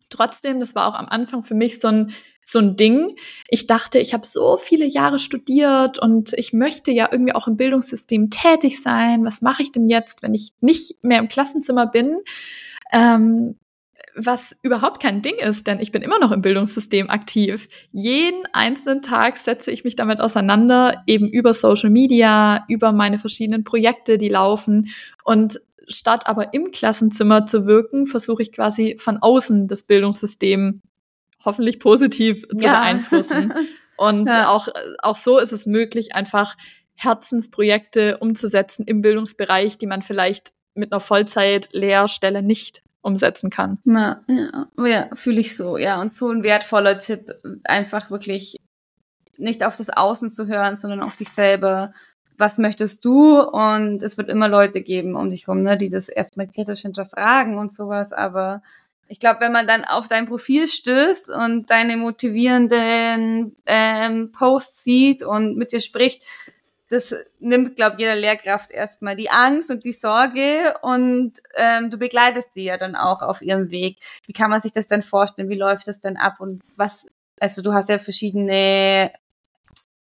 [0.09, 2.13] Trotzdem, das war auch am Anfang für mich so ein
[2.49, 3.17] so ein Ding.
[3.49, 7.57] Ich dachte, ich habe so viele Jahre studiert und ich möchte ja irgendwie auch im
[7.57, 9.25] Bildungssystem tätig sein.
[9.25, 12.21] Was mache ich denn jetzt, wenn ich nicht mehr im Klassenzimmer bin?
[12.93, 13.57] Ähm,
[14.15, 17.67] was überhaupt kein Ding ist, denn ich bin immer noch im Bildungssystem aktiv.
[17.91, 23.63] Jeden einzelnen Tag setze ich mich damit auseinander, eben über Social Media, über meine verschiedenen
[23.63, 24.89] Projekte, die laufen.
[25.23, 30.81] Und statt aber im Klassenzimmer zu wirken, versuche ich quasi von außen das Bildungssystem
[31.43, 32.79] hoffentlich positiv zu ja.
[32.79, 33.53] beeinflussen.
[33.97, 34.49] Und ja.
[34.49, 34.67] auch,
[34.99, 36.55] auch so ist es möglich, einfach
[36.95, 43.79] Herzensprojekte umzusetzen im Bildungsbereich, die man vielleicht mit einer Vollzeit-Lehrstelle nicht umsetzen kann.
[43.85, 45.77] Ja, ja, oh ja fühle ich so.
[45.77, 48.57] Ja, und so ein wertvoller Tipp, einfach wirklich
[49.37, 51.93] nicht auf das Außen zu hören, sondern auch dich selber
[52.37, 53.41] was möchtest du?
[53.41, 57.57] Und es wird immer Leute geben um dich rum, ne, die das erstmal kritisch hinterfragen
[57.57, 58.13] und sowas.
[58.13, 58.61] Aber
[59.07, 65.23] ich glaube, wenn man dann auf dein Profil stößt und deine motivierenden ähm, Posts sieht
[65.23, 66.23] und mit dir spricht,
[66.89, 72.53] das nimmt, glaube jeder Lehrkraft erstmal die Angst und die Sorge und ähm, du begleitest
[72.53, 73.97] sie ja dann auch auf ihrem Weg.
[74.25, 75.49] Wie kann man sich das denn vorstellen?
[75.49, 77.07] Wie läuft das denn ab und was?
[77.39, 79.11] Also du hast ja verschiedene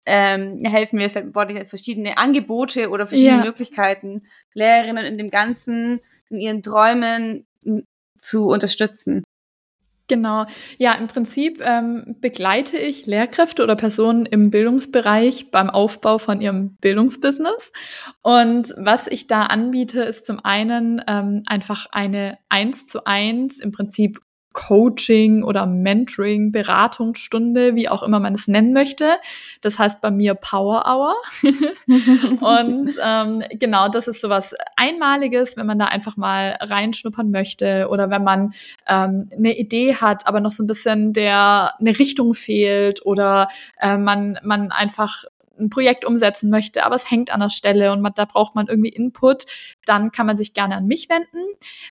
[0.07, 3.45] ähm, helfen mir verschiedene Angebote oder verschiedene ja.
[3.45, 4.23] Möglichkeiten,
[4.55, 7.47] Lehrerinnen in dem Ganzen, in ihren Träumen
[8.19, 9.25] zu unterstützen.
[10.09, 10.47] Genau.
[10.79, 16.77] Ja, im Prinzip ähm, begleite ich Lehrkräfte oder Personen im Bildungsbereich beim Aufbau von ihrem
[16.77, 17.73] Bildungsbusiness.
[18.23, 23.73] Und was ich da anbiete, ist zum einen ähm, einfach eine eins zu eins, im
[23.73, 24.21] Prinzip
[24.57, 29.19] Coaching oder Mentoring, Beratungsstunde, wie auch immer man es nennen möchte.
[29.61, 31.15] Das heißt bei mir Power Hour.
[32.41, 38.09] und ähm, genau, das ist sowas Einmaliges, wenn man da einfach mal reinschnuppern möchte oder
[38.09, 38.55] wenn man
[38.89, 43.99] ähm, eine Idee hat, aber noch so ein bisschen der eine Richtung fehlt oder äh,
[43.99, 45.25] man man einfach
[45.59, 48.67] ein Projekt umsetzen möchte, aber es hängt an der Stelle und man, da braucht man
[48.69, 49.45] irgendwie Input,
[49.85, 51.45] dann kann man sich gerne an mich wenden.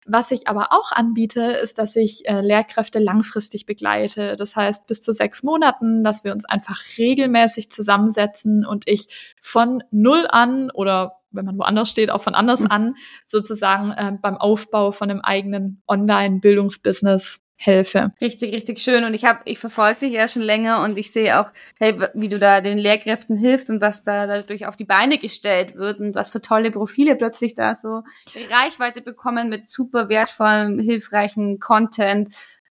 [0.06, 4.36] Was ich aber auch anbiete, ist, dass ich äh, Lehrkräfte langfristig begleite.
[4.36, 9.08] Das heißt, bis zu sechs Monaten, dass wir uns einfach regelmäßig zusammensetzen und ich
[9.42, 14.38] von null an oder wenn man woanders steht, auch von anders an, sozusagen äh, beim
[14.38, 18.12] Aufbau von einem eigenen Online-Bildungsbusiness helfe.
[18.22, 19.04] Richtig, richtig schön.
[19.04, 22.30] Und ich habe, ich verfolge dich ja schon länger und ich sehe auch, hey, wie
[22.30, 26.16] du da den Lehrkräften hilfst und was da dadurch auf die Beine gestellt wird und
[26.16, 28.04] was für tolle Profile plötzlich da so
[28.50, 32.30] Reichweite bekommen mit super wertvollem, hilfreichen Content.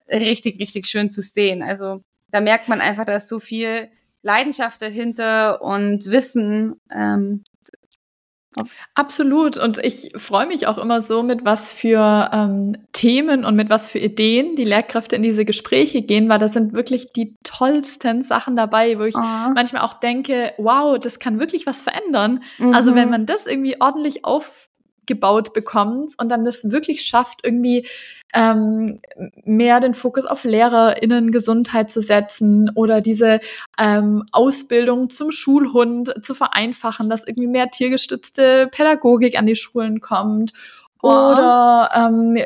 [0.10, 1.63] Richtig, richtig schön zu sehen.
[1.63, 3.90] Also da merkt man einfach, da ist so viel
[4.22, 7.44] Leidenschaft dahinter und Wissen, ähm,
[8.96, 9.58] Absolut.
[9.58, 13.89] Und ich freue mich auch immer so, mit was für ähm, Themen und mit was
[13.89, 18.56] für Ideen die Lehrkräfte in diese Gespräche gehen, weil da sind wirklich die tollsten Sachen
[18.56, 19.52] dabei, wo ich oh.
[19.54, 22.43] manchmal auch denke, wow, das kann wirklich was verändern.
[22.58, 22.74] Mhm.
[22.74, 23.12] Also wenn mhm.
[23.12, 24.66] man das irgendwie ordentlich auf
[25.08, 27.88] gebaut bekommt und dann das wirklich schafft, irgendwie
[28.34, 29.00] ähm,
[29.43, 33.39] mehr den Fokus auf LehrerInnen-Gesundheit zu setzen oder diese
[33.80, 40.54] ähm, Ausbildung zum Schulhund zu vereinfachen, dass irgendwie mehr tiergestützte Pädagogik an die Schulen kommt
[41.02, 42.38] oder ähm,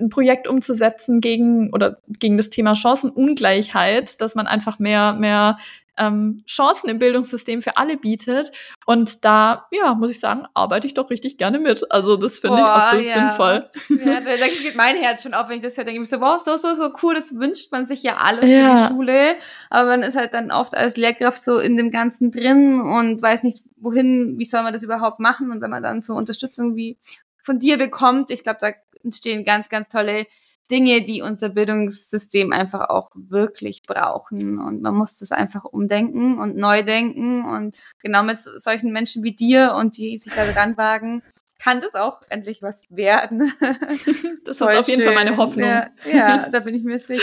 [0.00, 5.58] ein Projekt umzusetzen gegen oder gegen das Thema Chancenungleichheit, dass man einfach mehr mehr
[5.98, 8.50] ähm, Chancen im Bildungssystem für alle bietet.
[8.86, 11.90] Und da, ja, muss ich sagen, arbeite ich doch richtig gerne mit.
[11.90, 13.14] Also das finde ich absolut ja.
[13.14, 13.70] sinnvoll.
[13.88, 16.20] Ja, da, da geht mein Herz schon auf, wenn ich das höre, denke ich so,
[16.20, 18.76] wow, so, so, so cool, das wünscht man sich ja alles ja.
[18.76, 19.34] für die Schule.
[19.70, 23.42] Aber man ist halt dann oft als Lehrkraft so in dem Ganzen drin und weiß
[23.42, 25.50] nicht, wohin, wie soll man das überhaupt machen.
[25.50, 26.98] Und wenn man dann so Unterstützung wie
[27.42, 28.70] von dir bekommt, ich glaube, da
[29.04, 30.26] entstehen ganz, ganz tolle
[30.70, 34.58] Dinge, die unser Bildungssystem einfach auch wirklich brauchen.
[34.58, 37.44] Und man muss das einfach umdenken und neu denken.
[37.44, 41.22] Und genau mit solchen Menschen wie dir und die sich da dran wagen,
[41.62, 43.52] kann das auch endlich was werden.
[44.44, 45.68] das ist auf jeden Fall meine Hoffnung.
[45.68, 47.22] Ja, ja, da bin ich mir sicher.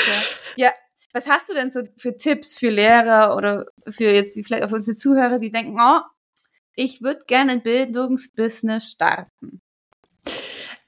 [0.55, 0.71] Ja,
[1.11, 4.95] was hast du denn so für Tipps für Lehrer oder für jetzt vielleicht auch unsere
[4.95, 6.01] Zuhörer, die denken, oh,
[6.75, 9.61] ich würde gerne ein Bildungsbusiness starten?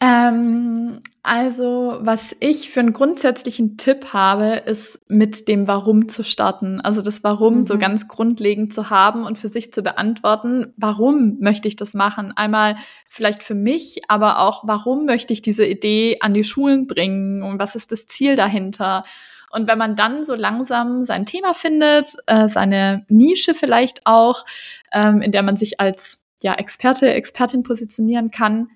[0.04, 6.82] Ähm, also, was ich für einen grundsätzlichen Tipp habe, ist mit dem Warum zu starten.
[6.82, 7.64] Also das Warum mhm.
[7.64, 10.74] so ganz grundlegend zu haben und für sich zu beantworten.
[10.76, 12.34] Warum möchte ich das machen?
[12.36, 17.44] Einmal vielleicht für mich, aber auch, warum möchte ich diese Idee an die Schulen bringen?
[17.44, 19.04] Und was ist das Ziel dahinter?
[19.52, 24.46] Und wenn man dann so langsam sein Thema findet, äh, seine Nische vielleicht auch,
[24.92, 28.70] ähm, in der man sich als ja, Experte, Expertin positionieren kann,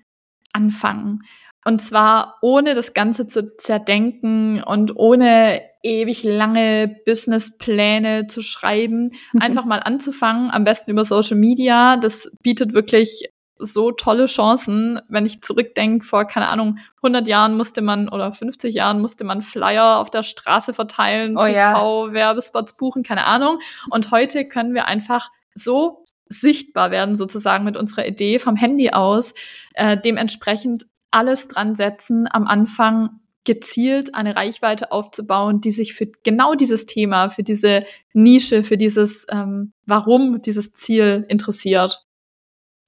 [0.56, 1.22] anfangen.
[1.64, 9.10] Und zwar ohne das Ganze zu zerdenken und ohne ewig lange Businesspläne zu schreiben.
[9.40, 11.96] Einfach mal anzufangen, am besten über Social Media.
[11.96, 15.00] Das bietet wirklich so tolle Chancen.
[15.08, 19.42] Wenn ich zurückdenke, vor, keine Ahnung, 100 Jahren musste man oder 50 Jahren musste man
[19.42, 22.76] Flyer auf der Straße verteilen, oh, TV-Werbespots ja.
[22.78, 23.58] buchen, keine Ahnung.
[23.90, 29.34] Und heute können wir einfach so sichtbar werden sozusagen mit unserer Idee vom Handy aus,
[29.74, 36.54] äh, dementsprechend alles dran setzen, am Anfang gezielt eine Reichweite aufzubauen, die sich für genau
[36.54, 42.06] dieses Thema, für diese Nische, für dieses ähm, Warum, dieses Ziel interessiert.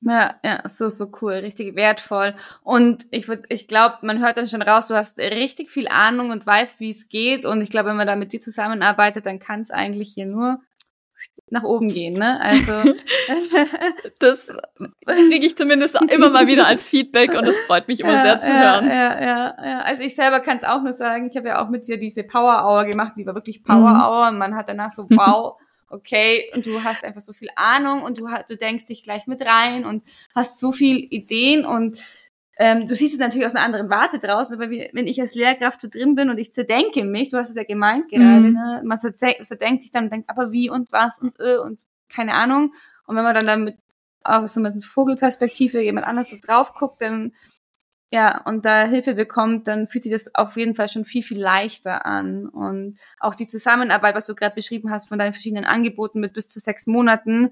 [0.00, 2.34] Ja, ja, so, so cool, richtig wertvoll.
[2.62, 6.30] Und ich würde, ich glaube, man hört dann schon raus, du hast richtig viel Ahnung
[6.30, 7.44] und weißt, wie es geht.
[7.44, 10.60] Und ich glaube, wenn man da mit dir zusammenarbeitet, dann kann es eigentlich hier nur
[11.50, 12.40] nach oben gehen, ne?
[12.40, 12.72] Also
[14.18, 14.48] das
[15.06, 18.40] kriege ich zumindest immer mal wieder als Feedback und das freut mich immer ja, sehr
[18.40, 18.88] zu ja, hören.
[18.88, 19.80] Ja, ja, ja.
[19.80, 22.24] Also ich selber kann es auch nur sagen, ich habe ja auch mit dir diese
[22.24, 24.00] Power Hour gemacht, die war wirklich Power mhm.
[24.00, 25.56] Hour und man hat danach so wow,
[25.90, 29.42] okay, und du hast einfach so viel Ahnung und du du denkst dich gleich mit
[29.42, 30.02] rein und
[30.34, 32.00] hast so viel Ideen und
[32.58, 35.34] ähm, du siehst es natürlich aus einer anderen Warte draußen, aber wie, wenn ich als
[35.34, 38.52] Lehrkraft so drin bin und ich zerdenke mich, du hast es ja gemeint gerade, mhm.
[38.52, 38.82] ne?
[38.84, 42.72] man zerdenkt sich dann und denkt, aber wie und was und äh, und keine Ahnung.
[43.06, 43.78] Und wenn man dann damit
[44.24, 47.32] auch so mit Vogelperspektive jemand anders so drauf guckt, dann
[48.10, 51.38] ja, und da Hilfe bekommt, dann fühlt sich das auf jeden Fall schon viel, viel
[51.38, 52.48] leichter an.
[52.48, 56.48] Und auch die Zusammenarbeit, was du gerade beschrieben hast von deinen verschiedenen Angeboten mit bis
[56.48, 57.50] zu sechs Monaten,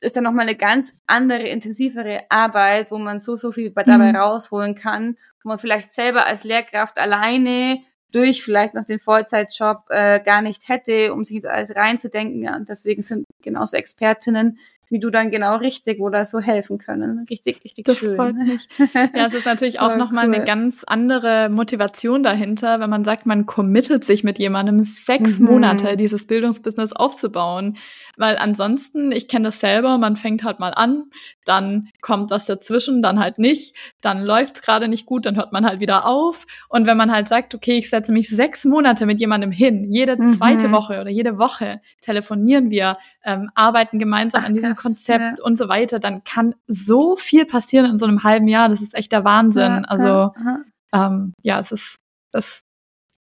[0.00, 4.16] ist dann nochmal eine ganz andere, intensivere Arbeit, wo man so, so viel dabei mhm.
[4.16, 7.80] rausholen kann, wo man vielleicht selber als Lehrkraft alleine
[8.12, 12.48] durch vielleicht noch den Vollzeitjob äh, gar nicht hätte, um sich alles reinzudenken.
[12.54, 17.26] Und deswegen sind genauso Expertinnen wie du dann genau richtig oder so helfen können.
[17.28, 18.16] Richtig, richtig das schön.
[18.16, 18.68] Freut mich.
[18.94, 20.34] Ja, es ist natürlich auch nochmal cool.
[20.36, 25.46] eine ganz andere Motivation dahinter, wenn man sagt, man committet sich mit jemandem sechs mhm.
[25.46, 27.76] Monate dieses Bildungsbusiness aufzubauen.
[28.16, 31.10] Weil ansonsten, ich kenne das selber, man fängt halt mal an,
[31.44, 35.66] dann kommt was dazwischen, dann halt nicht, dann läuft's gerade nicht gut, dann hört man
[35.66, 36.46] halt wieder auf.
[36.68, 40.16] Und wenn man halt sagt, okay, ich setze mich sechs Monate mit jemandem hin, jede
[40.16, 40.28] mhm.
[40.28, 45.44] zweite Woche oder jede Woche telefonieren wir, ähm, arbeiten gemeinsam Ach, an diesem Konzept ja.
[45.44, 48.68] und so weiter, dann kann so viel passieren in so einem halben Jahr.
[48.68, 49.82] Das ist echt der Wahnsinn.
[49.82, 51.98] Ja, also ja, ähm, ja, es ist
[52.32, 52.60] das.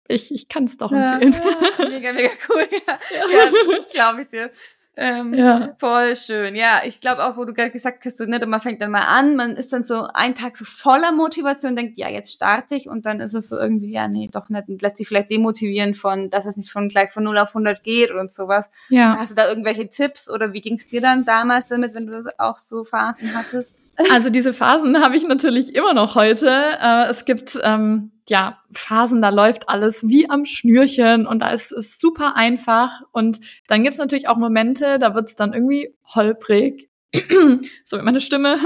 [0.07, 1.33] Ich, ich kann es doch empfehlen.
[1.89, 2.67] mega, mega cool.
[2.85, 2.97] Ja,
[3.77, 4.51] das glaube ich dir.
[4.95, 5.73] Ähm, ja.
[5.77, 6.55] Voll schön.
[6.55, 9.05] Ja, ich glaube auch, wo du gerade gesagt hast, so, ne, man fängt dann mal
[9.05, 12.87] an, man ist dann so einen Tag so voller Motivation, denkt, ja, jetzt starte ich
[12.87, 15.95] und dann ist es so irgendwie, ja, nee, doch nicht und lässt sich vielleicht demotivieren
[15.95, 18.69] von, dass es nicht von gleich von 0 auf 100 geht und sowas.
[18.89, 19.17] Ja.
[19.17, 22.21] Hast du da irgendwelche Tipps oder wie ging es dir dann damals damit, wenn du
[22.37, 23.79] auch so Phasen hattest?
[24.09, 26.49] Also diese Phasen habe ich natürlich immer noch heute.
[26.49, 31.71] Äh, es gibt ähm, ja Phasen, da läuft alles wie am Schnürchen und da ist
[31.71, 33.01] es super einfach.
[33.11, 36.89] Und dann gibt es natürlich auch Momente, da wird es dann irgendwie holprig.
[37.85, 38.57] so mit meiner Stimme.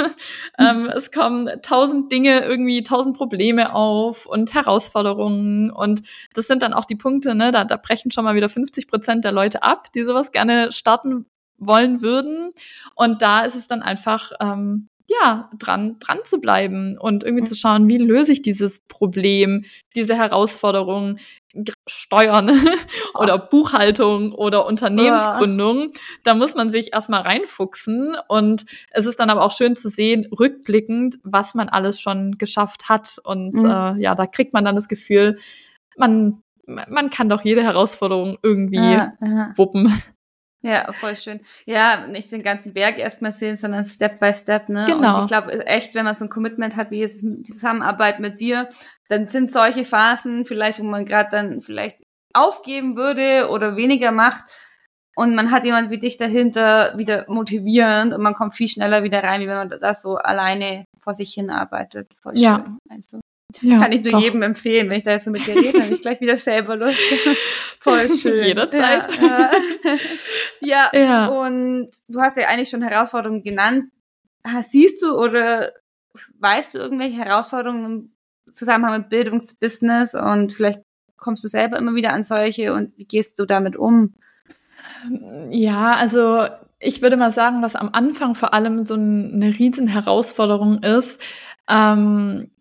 [0.57, 5.69] ähm, es kommen tausend Dinge, irgendwie tausend Probleme auf und Herausforderungen.
[5.69, 8.87] Und das sind dann auch die Punkte, ne, da, da brechen schon mal wieder 50
[8.87, 11.25] Prozent der Leute ab, die sowas gerne starten
[11.57, 12.51] wollen würden.
[12.95, 17.55] Und da ist es dann einfach ähm, ja, dran, dran zu bleiben und irgendwie zu
[17.55, 19.63] schauen, wie löse ich dieses Problem,
[19.95, 21.17] diese Herausforderung,
[21.87, 22.49] Steuern
[23.15, 23.49] oder oh.
[23.49, 25.91] Buchhaltung oder Unternehmensgründung.
[26.23, 30.27] Da muss man sich erstmal reinfuchsen und es ist dann aber auch schön zu sehen,
[30.27, 33.17] rückblickend, was man alles schon geschafft hat.
[33.23, 33.65] Und mhm.
[33.65, 35.37] äh, ja, da kriegt man dann das Gefühl,
[35.95, 39.13] man, man kann doch jede Herausforderung irgendwie ja,
[39.55, 39.93] wuppen.
[40.61, 41.41] Ja, voll schön.
[41.65, 44.85] Ja, nicht den ganzen Berg erstmal sehen, sondern Step by Step, ne?
[44.87, 45.15] Genau.
[45.15, 48.39] Und ich glaube echt, wenn man so ein Commitment hat, wie jetzt die Zusammenarbeit mit
[48.39, 48.67] dir,
[49.07, 51.99] dann sind solche Phasen vielleicht, wo man gerade dann vielleicht
[52.33, 54.43] aufgeben würde oder weniger macht
[55.15, 59.23] und man hat jemand wie dich dahinter wieder motivierend und man kommt viel schneller wieder
[59.23, 62.13] rein, wie wenn man das so alleine vor sich hin arbeitet.
[62.21, 62.43] Voll schön.
[62.43, 62.77] Ja.
[62.89, 63.19] Also.
[63.61, 64.19] Ja, Kann ich nur doch.
[64.19, 66.75] jedem empfehlen, wenn ich da jetzt so mit dir rede, habe ich gleich wieder selber
[66.75, 66.97] Lust.
[67.79, 68.45] Voll schön.
[68.45, 69.07] Jederzeit.
[69.21, 69.51] Ja,
[70.61, 70.89] ja.
[70.93, 73.85] ja, und du hast ja eigentlich schon Herausforderungen genannt.
[74.61, 75.71] Siehst du oder
[76.39, 78.11] weißt du irgendwelche Herausforderungen
[78.45, 80.81] im Zusammenhang mit Bildungsbusiness und vielleicht
[81.15, 84.15] kommst du selber immer wieder an solche und wie gehst du damit um?
[85.49, 86.47] Ja, also
[86.79, 91.21] ich würde mal sagen, was am Anfang vor allem so eine riesen Herausforderung ist,
[91.69, 92.51] ähm,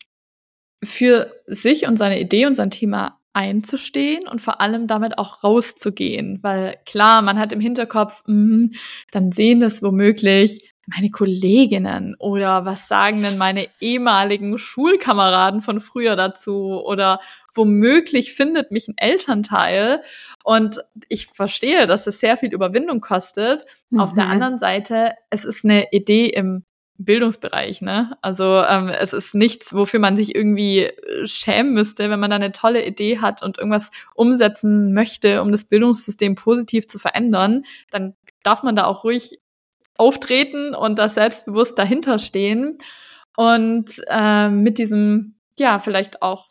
[0.83, 6.39] für sich und seine Idee und sein Thema einzustehen und vor allem damit auch rauszugehen.
[6.43, 8.71] Weil klar, man hat im Hinterkopf, mh,
[9.11, 16.15] dann sehen das womöglich meine Kolleginnen oder was sagen denn meine ehemaligen Schulkameraden von früher
[16.15, 17.19] dazu oder
[17.55, 20.03] womöglich findet mich ein Elternteil
[20.45, 23.65] und ich verstehe, dass das sehr viel Überwindung kostet.
[23.91, 24.01] Mhm.
[24.01, 24.31] Auf der mhm.
[24.31, 26.65] anderen Seite, es ist eine Idee im
[26.99, 28.17] Bildungsbereich, ne?
[28.23, 32.37] Also ähm, es ist nichts, wofür man sich irgendwie äh, schämen müsste, wenn man da
[32.37, 38.15] eine tolle Idee hat und irgendwas umsetzen möchte, um das Bildungssystem positiv zu verändern, dann
[38.43, 39.41] darf man da auch ruhig
[39.99, 42.79] auftreten und da selbstbewusst dahinter stehen
[43.37, 46.49] und äh, mit diesem ja vielleicht auch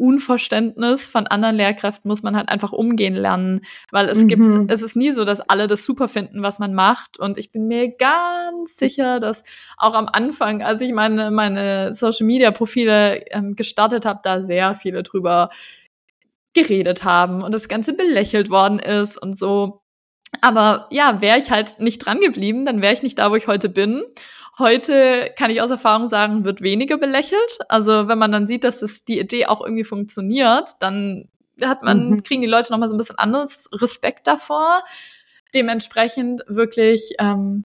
[0.00, 3.60] Unverständnis von anderen Lehrkräften muss man halt einfach umgehen lernen,
[3.90, 4.28] weil es mhm.
[4.28, 7.18] gibt, es ist nie so, dass alle das super finden, was man macht.
[7.18, 9.44] Und ich bin mir ganz sicher, dass
[9.76, 14.74] auch am Anfang, als ich meine, meine Social Media Profile ähm, gestartet habe, da sehr
[14.74, 15.50] viele drüber
[16.54, 19.82] geredet haben und das Ganze belächelt worden ist und so.
[20.40, 23.46] Aber ja, wäre ich halt nicht dran geblieben, dann wäre ich nicht da, wo ich
[23.46, 24.02] heute bin.
[24.58, 27.58] Heute kann ich aus Erfahrung sagen, wird weniger belächelt.
[27.68, 31.28] Also wenn man dann sieht, dass das die Idee auch irgendwie funktioniert, dann
[31.62, 32.22] hat man, mhm.
[32.22, 34.82] kriegen die Leute nochmal so ein bisschen anderes Respekt davor.
[35.54, 37.64] Dementsprechend wirklich ähm,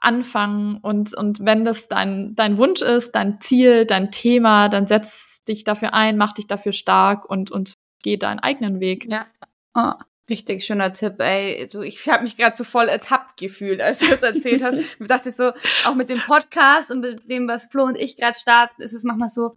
[0.00, 5.42] anfangen und, und wenn das dein, dein Wunsch ist, dein Ziel, dein Thema, dann setz
[5.44, 9.06] dich dafür ein, mach dich dafür stark und, und geh deinen eigenen Weg.
[9.10, 9.26] Ja.
[9.74, 9.92] Oh,
[10.28, 11.68] Richtig schöner Tipp, ey.
[11.68, 14.76] Du, ich habe mich gerade so voll ertappt gefühlt, als du das erzählt hast.
[15.00, 15.52] Ich dachte so,
[15.84, 19.04] auch mit dem Podcast und mit dem, was Flo und ich gerade starten, ist es
[19.04, 19.56] manchmal so,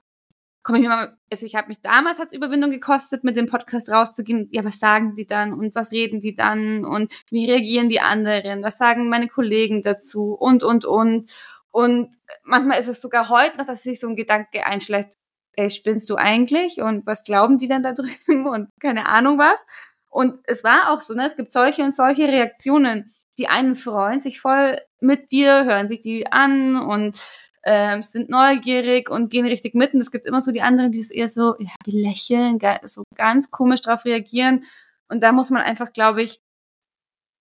[0.62, 3.90] komme ich mir mal, also ich habe mich damals als Überwindung gekostet, mit dem Podcast
[3.90, 4.48] rauszugehen.
[4.52, 8.62] Ja, was sagen die dann und was reden die dann und wie reagieren die anderen?
[8.62, 11.32] Was sagen meine Kollegen dazu und und und
[11.72, 15.14] und manchmal ist es sogar heute noch, dass sich so ein Gedanke einschlägt.
[15.56, 16.82] Ey, spinnst du eigentlich?
[16.82, 18.48] Und was glauben die denn da drüben?
[18.48, 19.66] Und keine Ahnung was.
[20.10, 21.26] Und es war auch so, ne?
[21.26, 23.14] Es gibt solche und solche Reaktionen.
[23.38, 27.18] Die einen freuen sich voll mit dir, hören sich die an und
[27.64, 30.00] ähm, sind neugierig und gehen richtig mitten.
[30.00, 33.52] Es gibt immer so die anderen, die es eher so, ja, die lächeln, so ganz
[33.52, 34.66] komisch drauf reagieren.
[35.08, 36.42] Und da muss man einfach, glaube ich,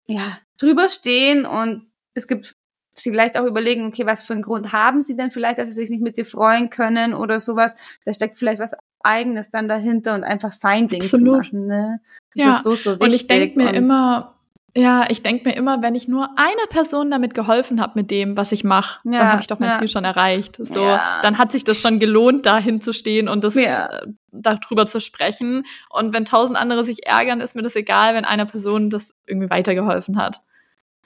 [0.06, 2.54] ja, drüber stehen und es gibt
[2.94, 5.74] sie vielleicht auch überlegen, okay, was für einen Grund haben sie denn vielleicht, dass sie
[5.74, 7.76] sich nicht mit dir freuen können oder sowas.
[8.04, 11.46] Da steckt vielleicht was Eigenes dann dahinter und einfach sein Ding Absolut.
[11.46, 11.66] zu machen.
[11.66, 12.00] Ne?
[12.34, 12.50] Das ja.
[12.52, 13.06] ist so, so wichtig.
[13.06, 14.34] Und ich denke mir immer,
[14.74, 18.36] ja, ich denke mir immer, wenn ich nur einer Person damit geholfen habe mit dem,
[18.36, 20.56] was ich mache, ja, dann habe ich doch mein ja, Ziel schon erreicht.
[20.60, 21.20] So, ja.
[21.22, 23.56] dann hat sich das schon gelohnt, da hinzustehen und das.
[23.56, 23.88] Äh,
[24.30, 25.64] darüber zu sprechen.
[25.90, 29.50] Und wenn tausend andere sich ärgern, ist mir das egal, wenn einer Person das irgendwie
[29.50, 30.40] weitergeholfen hat.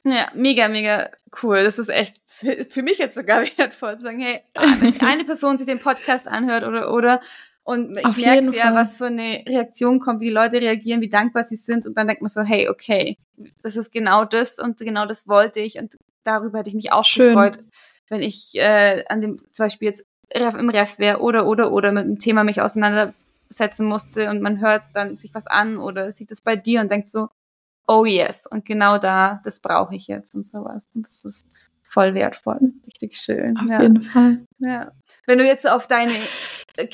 [0.04, 1.10] Ja, mega, mega
[1.42, 1.62] cool.
[1.62, 2.16] Das ist echt
[2.70, 6.92] für mich jetzt sogar wertvoll zu sagen, hey, eine Person sich den Podcast anhört oder
[6.92, 7.20] oder
[7.64, 11.44] und ich merke ja, was für eine Reaktion kommt, wie die Leute reagieren, wie dankbar
[11.44, 11.86] sie sind.
[11.86, 13.18] Und dann denkt man so, hey, okay,
[13.62, 15.78] das ist genau das und genau das wollte ich.
[15.78, 17.28] Und darüber hätte ich mich auch Schön.
[17.28, 17.58] gefreut,
[18.08, 22.04] wenn ich äh, an dem zum Beispiel jetzt im Ref wäre oder oder oder mit
[22.04, 26.40] dem Thema mich auseinandersetzen musste und man hört dann sich was an oder sieht es
[26.40, 27.28] bei dir und denkt so,
[27.86, 30.86] oh yes, und genau da, das brauche ich jetzt und sowas.
[30.94, 31.46] Und das ist
[31.92, 32.58] voll wertvoll.
[32.86, 33.56] Richtig schön.
[33.58, 33.82] Auf ja.
[33.82, 34.38] jeden Fall.
[34.58, 34.92] Ja.
[35.26, 36.14] Wenn du jetzt auf deine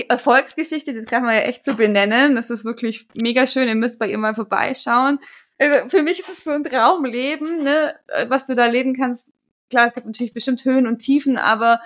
[0.09, 4.01] Erfolgsgeschichte, das kann man ja echt so benennen, das ist wirklich mega schön, ihr müsst
[4.01, 5.20] bei ihr mal vorbeischauen.
[5.59, 7.94] Also für mich ist es so ein Traumleben, ne,
[8.28, 9.30] was du da leben kannst.
[9.70, 11.80] Klar, es gibt natürlich bestimmt Höhen und Tiefen, aber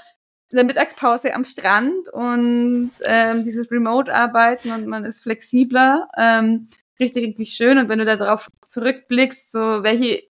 [0.49, 6.69] in der Mittagspause am Strand und ähm, dieses Remote-Arbeiten und man ist flexibler, ähm,
[7.01, 7.79] richtig, richtig schön.
[7.79, 10.23] Und wenn du da drauf zurückblickst, so welche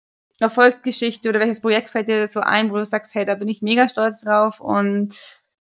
[0.41, 3.61] Erfolgsgeschichte oder welches Projekt fällt dir so ein, wo du sagst, hey, da bin ich
[3.61, 5.15] mega stolz drauf und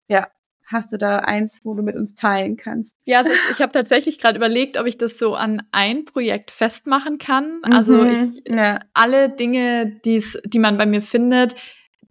[0.09, 0.29] ja,
[0.67, 2.95] hast du da eins, wo du mit uns teilen kannst?
[3.05, 7.19] Ja, also ich habe tatsächlich gerade überlegt, ob ich das so an ein Projekt festmachen
[7.19, 7.61] kann.
[7.63, 8.79] Also mhm, ich ja.
[8.95, 11.57] alle Dinge, die's, die man bei mir findet,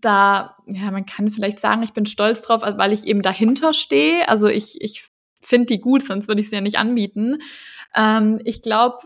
[0.02, 4.28] da, ja, man kann vielleicht sagen, ich bin stolz drauf, weil ich eben dahinter stehe.
[4.30, 5.10] Also ich, ich
[5.42, 7.40] finde die gut, sonst würde ich sie ja nicht anbieten.
[7.96, 9.00] Ähm, ich glaube,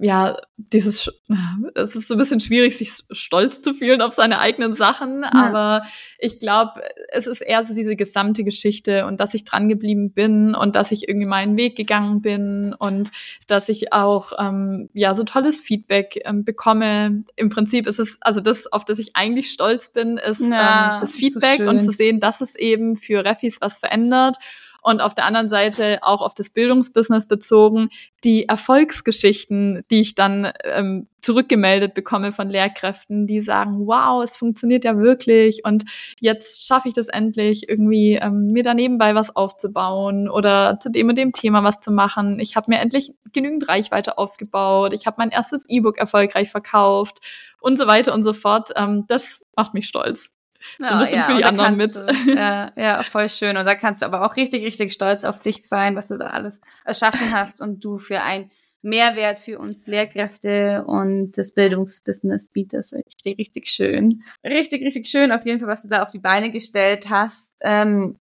[0.00, 1.10] ja, dieses,
[1.74, 5.30] es ist so ein bisschen schwierig, sich stolz zu fühlen auf seine eigenen Sachen, ja.
[5.32, 5.82] aber
[6.18, 10.54] ich glaube, es ist eher so diese gesamte Geschichte und dass ich dran geblieben bin
[10.54, 13.10] und dass ich irgendwie meinen Weg gegangen bin und
[13.46, 17.22] dass ich auch, ähm, ja, so tolles Feedback ähm, bekomme.
[17.36, 21.00] Im Prinzip ist es, also das, auf das ich eigentlich stolz bin, ist ja, ähm,
[21.00, 24.36] das Feedback so und zu sehen, dass es eben für Refis was verändert
[24.82, 27.90] und auf der anderen Seite auch auf das Bildungsbusiness bezogen,
[28.24, 34.84] die Erfolgsgeschichten, die ich dann ähm, zurückgemeldet bekomme von Lehrkräften, die sagen, wow, es funktioniert
[34.84, 35.84] ja wirklich und
[36.18, 41.08] jetzt schaffe ich das endlich, irgendwie ähm, mir da nebenbei was aufzubauen oder zu dem
[41.08, 42.40] und dem Thema was zu machen.
[42.40, 47.18] Ich habe mir endlich genügend Reichweite aufgebaut, ich habe mein erstes E-Book erfolgreich verkauft
[47.60, 48.70] und so weiter und so fort.
[48.76, 50.30] Ähm, das macht mich stolz
[50.78, 51.94] so ein bisschen ja, für die anderen mit.
[51.94, 53.56] Du, ja, ja, voll schön.
[53.56, 56.28] Und da kannst du aber auch richtig, richtig stolz auf dich sein, was du da
[56.28, 58.50] alles erschaffen hast und du für ein
[58.82, 62.94] Mehrwert für uns Lehrkräfte und das Bildungsbusiness bietest.
[62.94, 64.22] Richtig, richtig schön.
[64.44, 67.54] Richtig, richtig schön auf jeden Fall, was du da auf die Beine gestellt hast.
[67.60, 68.18] Ähm,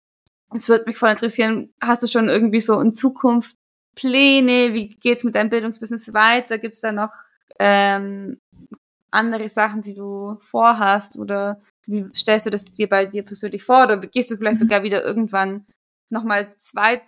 [0.55, 3.55] es würde mich voll interessieren, hast du schon irgendwie so in Zukunft
[3.95, 4.73] Pläne?
[4.73, 6.57] Wie geht's mit deinem Bildungsbusiness weiter?
[6.57, 7.13] Gibt's da noch
[7.59, 8.39] ähm,
[9.11, 13.83] andere Sachen, die du vorhast oder wie stellst du das dir bei dir persönlich vor?
[13.85, 14.65] Oder gehst du vielleicht mhm.
[14.65, 15.65] sogar wieder irgendwann
[16.09, 17.01] nochmal zweit,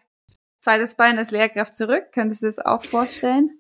[0.61, 2.05] zweites Bein als Lehrkraft zurück?
[2.13, 3.51] Könntest du das auch vorstellen?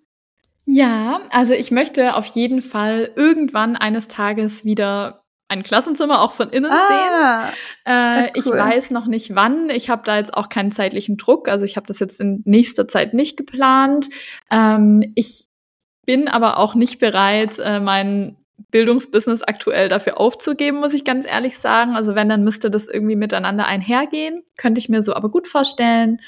[0.65, 6.49] Ja, also ich möchte auf jeden Fall irgendwann eines Tages wieder ein Klassenzimmer auch von
[6.49, 7.55] innen ah, sehen.
[7.85, 8.31] Äh, cool.
[8.35, 9.71] Ich weiß noch nicht wann.
[9.71, 11.47] Ich habe da jetzt auch keinen zeitlichen Druck.
[11.47, 14.09] Also ich habe das jetzt in nächster Zeit nicht geplant.
[14.51, 15.45] Ähm, ich
[16.05, 18.37] bin aber auch nicht bereit, äh, meinen
[18.71, 21.95] Bildungsbusiness aktuell dafür aufzugeben, muss ich ganz ehrlich sagen.
[21.95, 24.43] Also wenn, dann müsste das irgendwie miteinander einhergehen.
[24.57, 26.19] Könnte ich mir so aber gut vorstellen.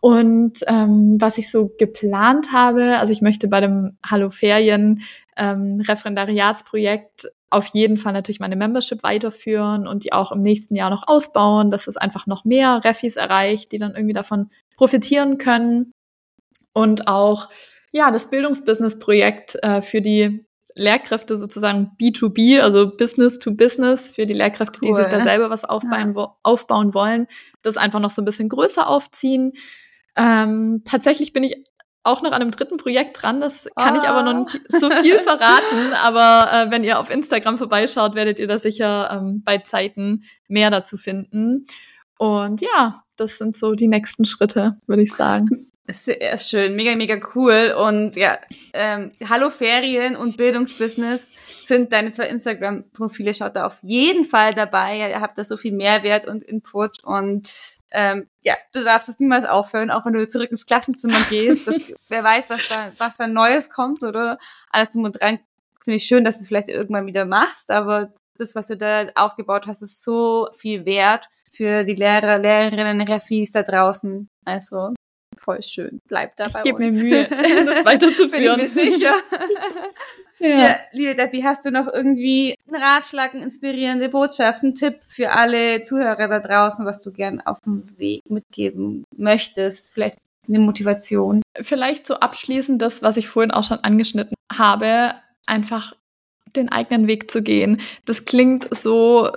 [0.00, 5.02] Und ähm, was ich so geplant habe, also ich möchte bei dem Hallo Ferien
[5.36, 10.90] ähm, Referendariatsprojekt auf jeden Fall natürlich meine Membership weiterführen und die auch im nächsten Jahr
[10.90, 15.92] noch ausbauen, dass es einfach noch mehr Refis erreicht, die dann irgendwie davon profitieren können.
[16.72, 17.48] Und auch
[17.92, 20.44] ja, das Bildungsbusiness-Projekt äh, für die
[20.74, 24.90] Lehrkräfte sozusagen B2B, also Business to Business für die Lehrkräfte, cool.
[24.90, 26.36] die sich da selber was aufbauen, ja.
[26.42, 27.26] aufbauen wollen,
[27.62, 29.52] das einfach noch so ein bisschen größer aufziehen.
[30.16, 31.64] Ähm, tatsächlich bin ich
[32.04, 33.40] auch noch an einem dritten Projekt dran.
[33.40, 33.98] Das kann oh.
[33.98, 35.92] ich aber noch nicht so viel verraten.
[35.94, 40.70] aber äh, wenn ihr auf Instagram vorbeischaut, werdet ihr da sicher ähm, bei Zeiten mehr
[40.70, 41.66] dazu finden.
[42.18, 45.71] Und ja, das sind so die nächsten Schritte, würde ich sagen.
[45.88, 47.74] Sehr schön, mega, mega cool.
[47.76, 48.38] Und ja,
[48.72, 53.34] ähm, Hallo Ferien und Bildungsbusiness sind deine zwei Instagram-Profile.
[53.34, 55.10] Schaut da auf jeden Fall dabei.
[55.10, 57.50] Ihr habt da so viel Mehrwert und Input und
[57.90, 61.66] ähm, ja, du darfst es niemals aufhören, auch wenn du zurück ins Klassenzimmer gehst.
[61.66, 61.74] Das,
[62.08, 64.38] wer weiß, was da, was da Neues kommt oder
[64.70, 65.40] alles zum und dran.
[65.82, 69.08] Finde ich schön, dass du es vielleicht irgendwann wieder machst, aber das, was du da
[69.16, 74.30] aufgebaut hast, ist so viel wert für die Lehrer, Lehrerinnen, Refis da draußen.
[74.44, 74.94] Also
[75.42, 76.00] voll schön.
[76.08, 76.80] Bleib da bei ich uns.
[76.80, 77.28] mir Mühe,
[77.66, 78.56] das weiterzuführen.
[78.56, 79.14] Bin ich mir sicher.
[80.38, 80.58] ja.
[80.58, 85.30] ja, liebe Debbie, hast du noch irgendwie einen Ratschlag, eine inspirierende Botschaft, einen Tipp für
[85.30, 89.92] alle Zuhörer da draußen, was du gern auf dem Weg mitgeben möchtest?
[89.92, 90.16] Vielleicht
[90.48, 91.42] eine Motivation?
[91.60, 95.14] Vielleicht so abschließend das, was ich vorhin auch schon angeschnitten habe,
[95.46, 95.94] einfach
[96.56, 97.80] den eigenen Weg zu gehen.
[98.04, 99.30] Das klingt so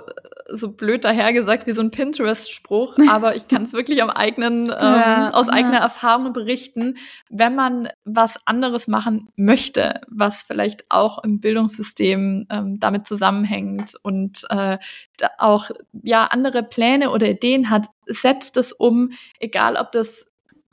[0.50, 4.70] so blöd dahergesagt wie so ein Pinterest-Spruch, aber ich kann es wirklich am eigenen, ähm,
[4.70, 5.80] ja, aus eigener ja.
[5.80, 6.96] Erfahrung berichten.
[7.28, 14.44] Wenn man was anderes machen möchte, was vielleicht auch im Bildungssystem ähm, damit zusammenhängt und
[14.50, 14.78] äh,
[15.38, 15.70] auch
[16.02, 20.26] ja andere Pläne oder Ideen hat, setzt es um, egal ob das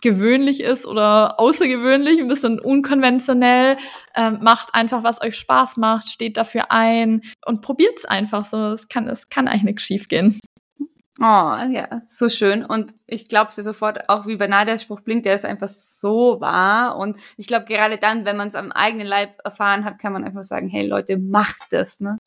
[0.04, 3.78] gewöhnlich ist oder außergewöhnlich, ein bisschen unkonventionell.
[4.16, 8.58] Ähm, macht einfach, was euch Spaß macht, steht dafür ein und probiert es einfach so.
[8.68, 10.40] Es kann, es kann eigentlich nichts schief gehen.
[11.20, 12.66] Oh, ja, so schön.
[12.66, 16.42] Und ich glaube dir sofort, auch wie banal der Spruch blinkt, der ist einfach so
[16.42, 16.98] wahr.
[16.98, 20.24] Und ich glaube, gerade dann, wenn man es am eigenen Leib erfahren hat, kann man
[20.24, 22.18] einfach sagen, hey Leute, macht das, ne?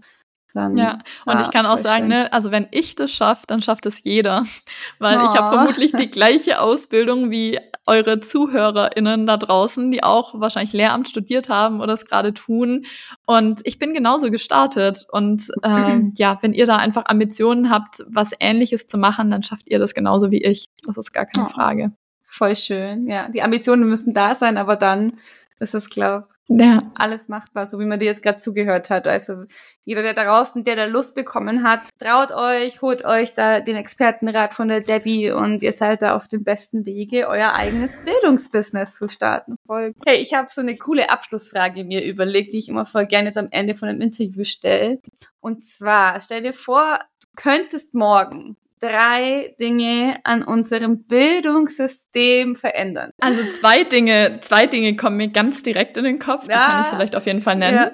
[0.57, 3.61] Dann, ja, und ja, ich kann auch sagen, ne, also wenn ich das schaffe, dann
[3.61, 4.47] schafft es jeder.
[4.99, 5.25] Weil oh.
[5.27, 11.09] ich habe vermutlich die gleiche Ausbildung wie eure ZuhörerInnen da draußen, die auch wahrscheinlich Lehramt
[11.09, 12.87] studiert haben oder es gerade tun.
[13.27, 15.05] Und ich bin genauso gestartet.
[15.11, 19.69] Und ähm, ja, wenn ihr da einfach Ambitionen habt, was ähnliches zu machen, dann schafft
[19.69, 20.71] ihr das genauso wie ich.
[20.87, 21.51] Das ist gar keine oh.
[21.51, 21.93] Frage.
[22.23, 23.07] Voll schön.
[23.09, 25.19] Ja, die Ambitionen müssen da sein, aber dann
[25.61, 26.91] ist es, glaube ja.
[26.95, 29.07] alles machbar, so wie man dir jetzt gerade zugehört hat.
[29.07, 29.45] Also
[29.85, 33.77] jeder, der da draußen, der da Lust bekommen hat, traut euch, holt euch da den
[33.77, 38.97] Expertenrat von der Debbie und ihr seid da auf dem besten Wege, euer eigenes Bildungsbusiness
[38.97, 39.57] zu starten.
[39.67, 39.95] Voll.
[40.07, 43.39] Hey, ich habe so eine coole Abschlussfrage mir überlegt, die ich immer voll gerne jetzt
[43.39, 45.01] am Ende von einem Interview stelle.
[45.41, 53.11] Und zwar, stell dir vor, du könntest morgen drei Dinge an unserem Bildungssystem verändern?
[53.21, 56.67] Also zwei Dinge, zwei Dinge kommen mir ganz direkt in den Kopf, die ja.
[56.67, 57.91] kann ich vielleicht auf jeden Fall nennen.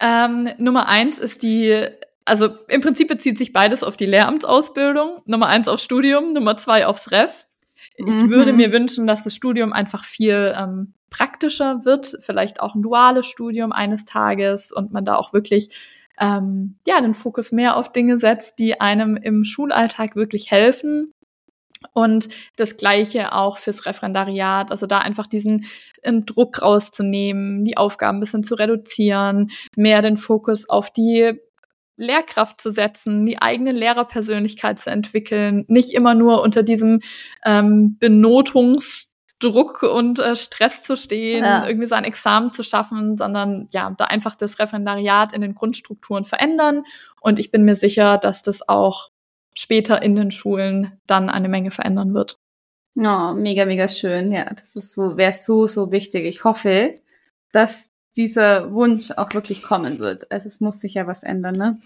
[0.00, 0.26] Ja.
[0.26, 1.86] Ähm, Nummer eins ist die,
[2.24, 5.22] also im Prinzip bezieht sich beides auf die Lehramtsausbildung.
[5.26, 7.46] Nummer eins aufs Studium, Nummer zwei aufs Ref.
[7.96, 8.30] Ich mhm.
[8.30, 13.26] würde mir wünschen, dass das Studium einfach viel ähm, praktischer wird, vielleicht auch ein duales
[13.26, 15.68] Studium eines Tages und man da auch wirklich
[16.20, 21.12] ähm, ja, den Fokus mehr auf Dinge setzt, die einem im Schulalltag wirklich helfen.
[21.92, 25.66] Und das Gleiche auch fürs Referendariat, also da einfach diesen
[26.02, 31.38] ähm, Druck rauszunehmen, die Aufgaben ein bisschen zu reduzieren, mehr den Fokus auf die
[31.96, 37.00] Lehrkraft zu setzen, die eigene Lehrerpersönlichkeit zu entwickeln, nicht immer nur unter diesem
[37.44, 39.13] ähm, Benotungs
[39.44, 41.66] Druck und äh, Stress zu stehen, ja.
[41.66, 46.84] irgendwie sein Examen zu schaffen, sondern ja, da einfach das Referendariat in den Grundstrukturen verändern.
[47.20, 49.10] Und ich bin mir sicher, dass das auch
[49.54, 52.38] später in den Schulen dann eine Menge verändern wird.
[52.96, 54.32] Oh, mega, mega schön.
[54.32, 56.24] Ja, das ist so, wäre so, so wichtig.
[56.24, 57.00] Ich hoffe,
[57.52, 60.30] dass dieser Wunsch auch wirklich kommen wird.
[60.30, 61.80] Also es muss sich ja was ändern, ne?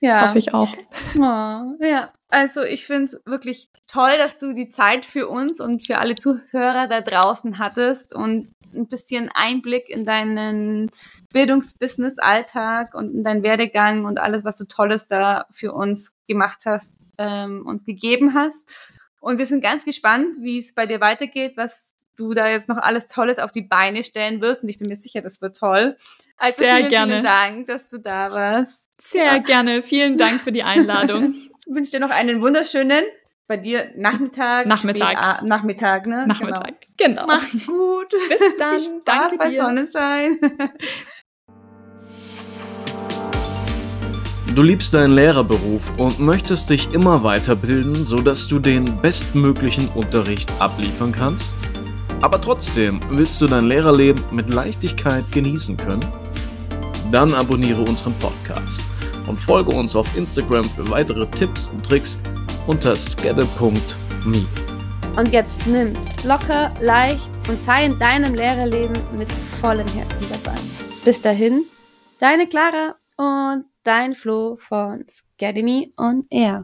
[0.00, 0.28] Ja.
[0.28, 0.68] Hoffe ich auch.
[1.16, 5.86] Oh, ja, also ich finde es wirklich toll, dass du die Zeit für uns und
[5.86, 10.90] für alle Zuhörer da draußen hattest und ein bisschen Einblick in deinen
[11.32, 16.94] Bildungsbusiness-Alltag und in deinen Werdegang und alles, was du Tolles da für uns gemacht hast,
[17.18, 18.98] ähm, uns gegeben hast.
[19.20, 22.78] Und wir sind ganz gespannt, wie es bei dir weitergeht, was du da jetzt noch
[22.78, 24.62] alles Tolles auf die Beine stellen wirst.
[24.62, 25.96] Und ich bin mir sicher, das wird toll.
[26.36, 27.12] Also Sehr vielen, gerne.
[27.12, 28.90] vielen Dank, dass du da warst.
[29.00, 29.38] Sehr ja.
[29.38, 29.82] gerne.
[29.82, 31.34] Vielen Dank für die Einladung.
[31.66, 33.04] ich wünsche dir noch einen wunderschönen,
[33.46, 34.66] bei dir Nachmittag.
[34.66, 35.12] Nachmittag.
[35.12, 36.26] Spät, Nachmittag, ne?
[36.26, 37.22] Nachmittag, genau.
[37.22, 37.26] genau.
[37.26, 38.10] Mach's gut.
[38.28, 38.78] Bis dann.
[38.78, 39.62] Viel Spaß Danke bei dir.
[39.62, 40.38] Sonnenschein.
[44.56, 51.12] Du liebst deinen Lehrerberuf und möchtest dich immer weiterbilden, sodass du den bestmöglichen Unterricht abliefern
[51.12, 51.54] kannst?
[52.20, 56.04] Aber trotzdem willst du dein Lehrerleben mit Leichtigkeit genießen können?
[57.10, 58.80] Dann abonniere unseren Podcast
[59.26, 62.18] und folge uns auf Instagram für weitere Tipps und Tricks
[62.66, 64.46] unter skadde.me.
[65.16, 70.58] Und jetzt nimm's locker, leicht und sei in deinem Lehrerleben mit vollem Herzen dabei.
[71.04, 71.64] Bis dahin,
[72.18, 76.54] deine Clara und dein Flo von Scademy on Air.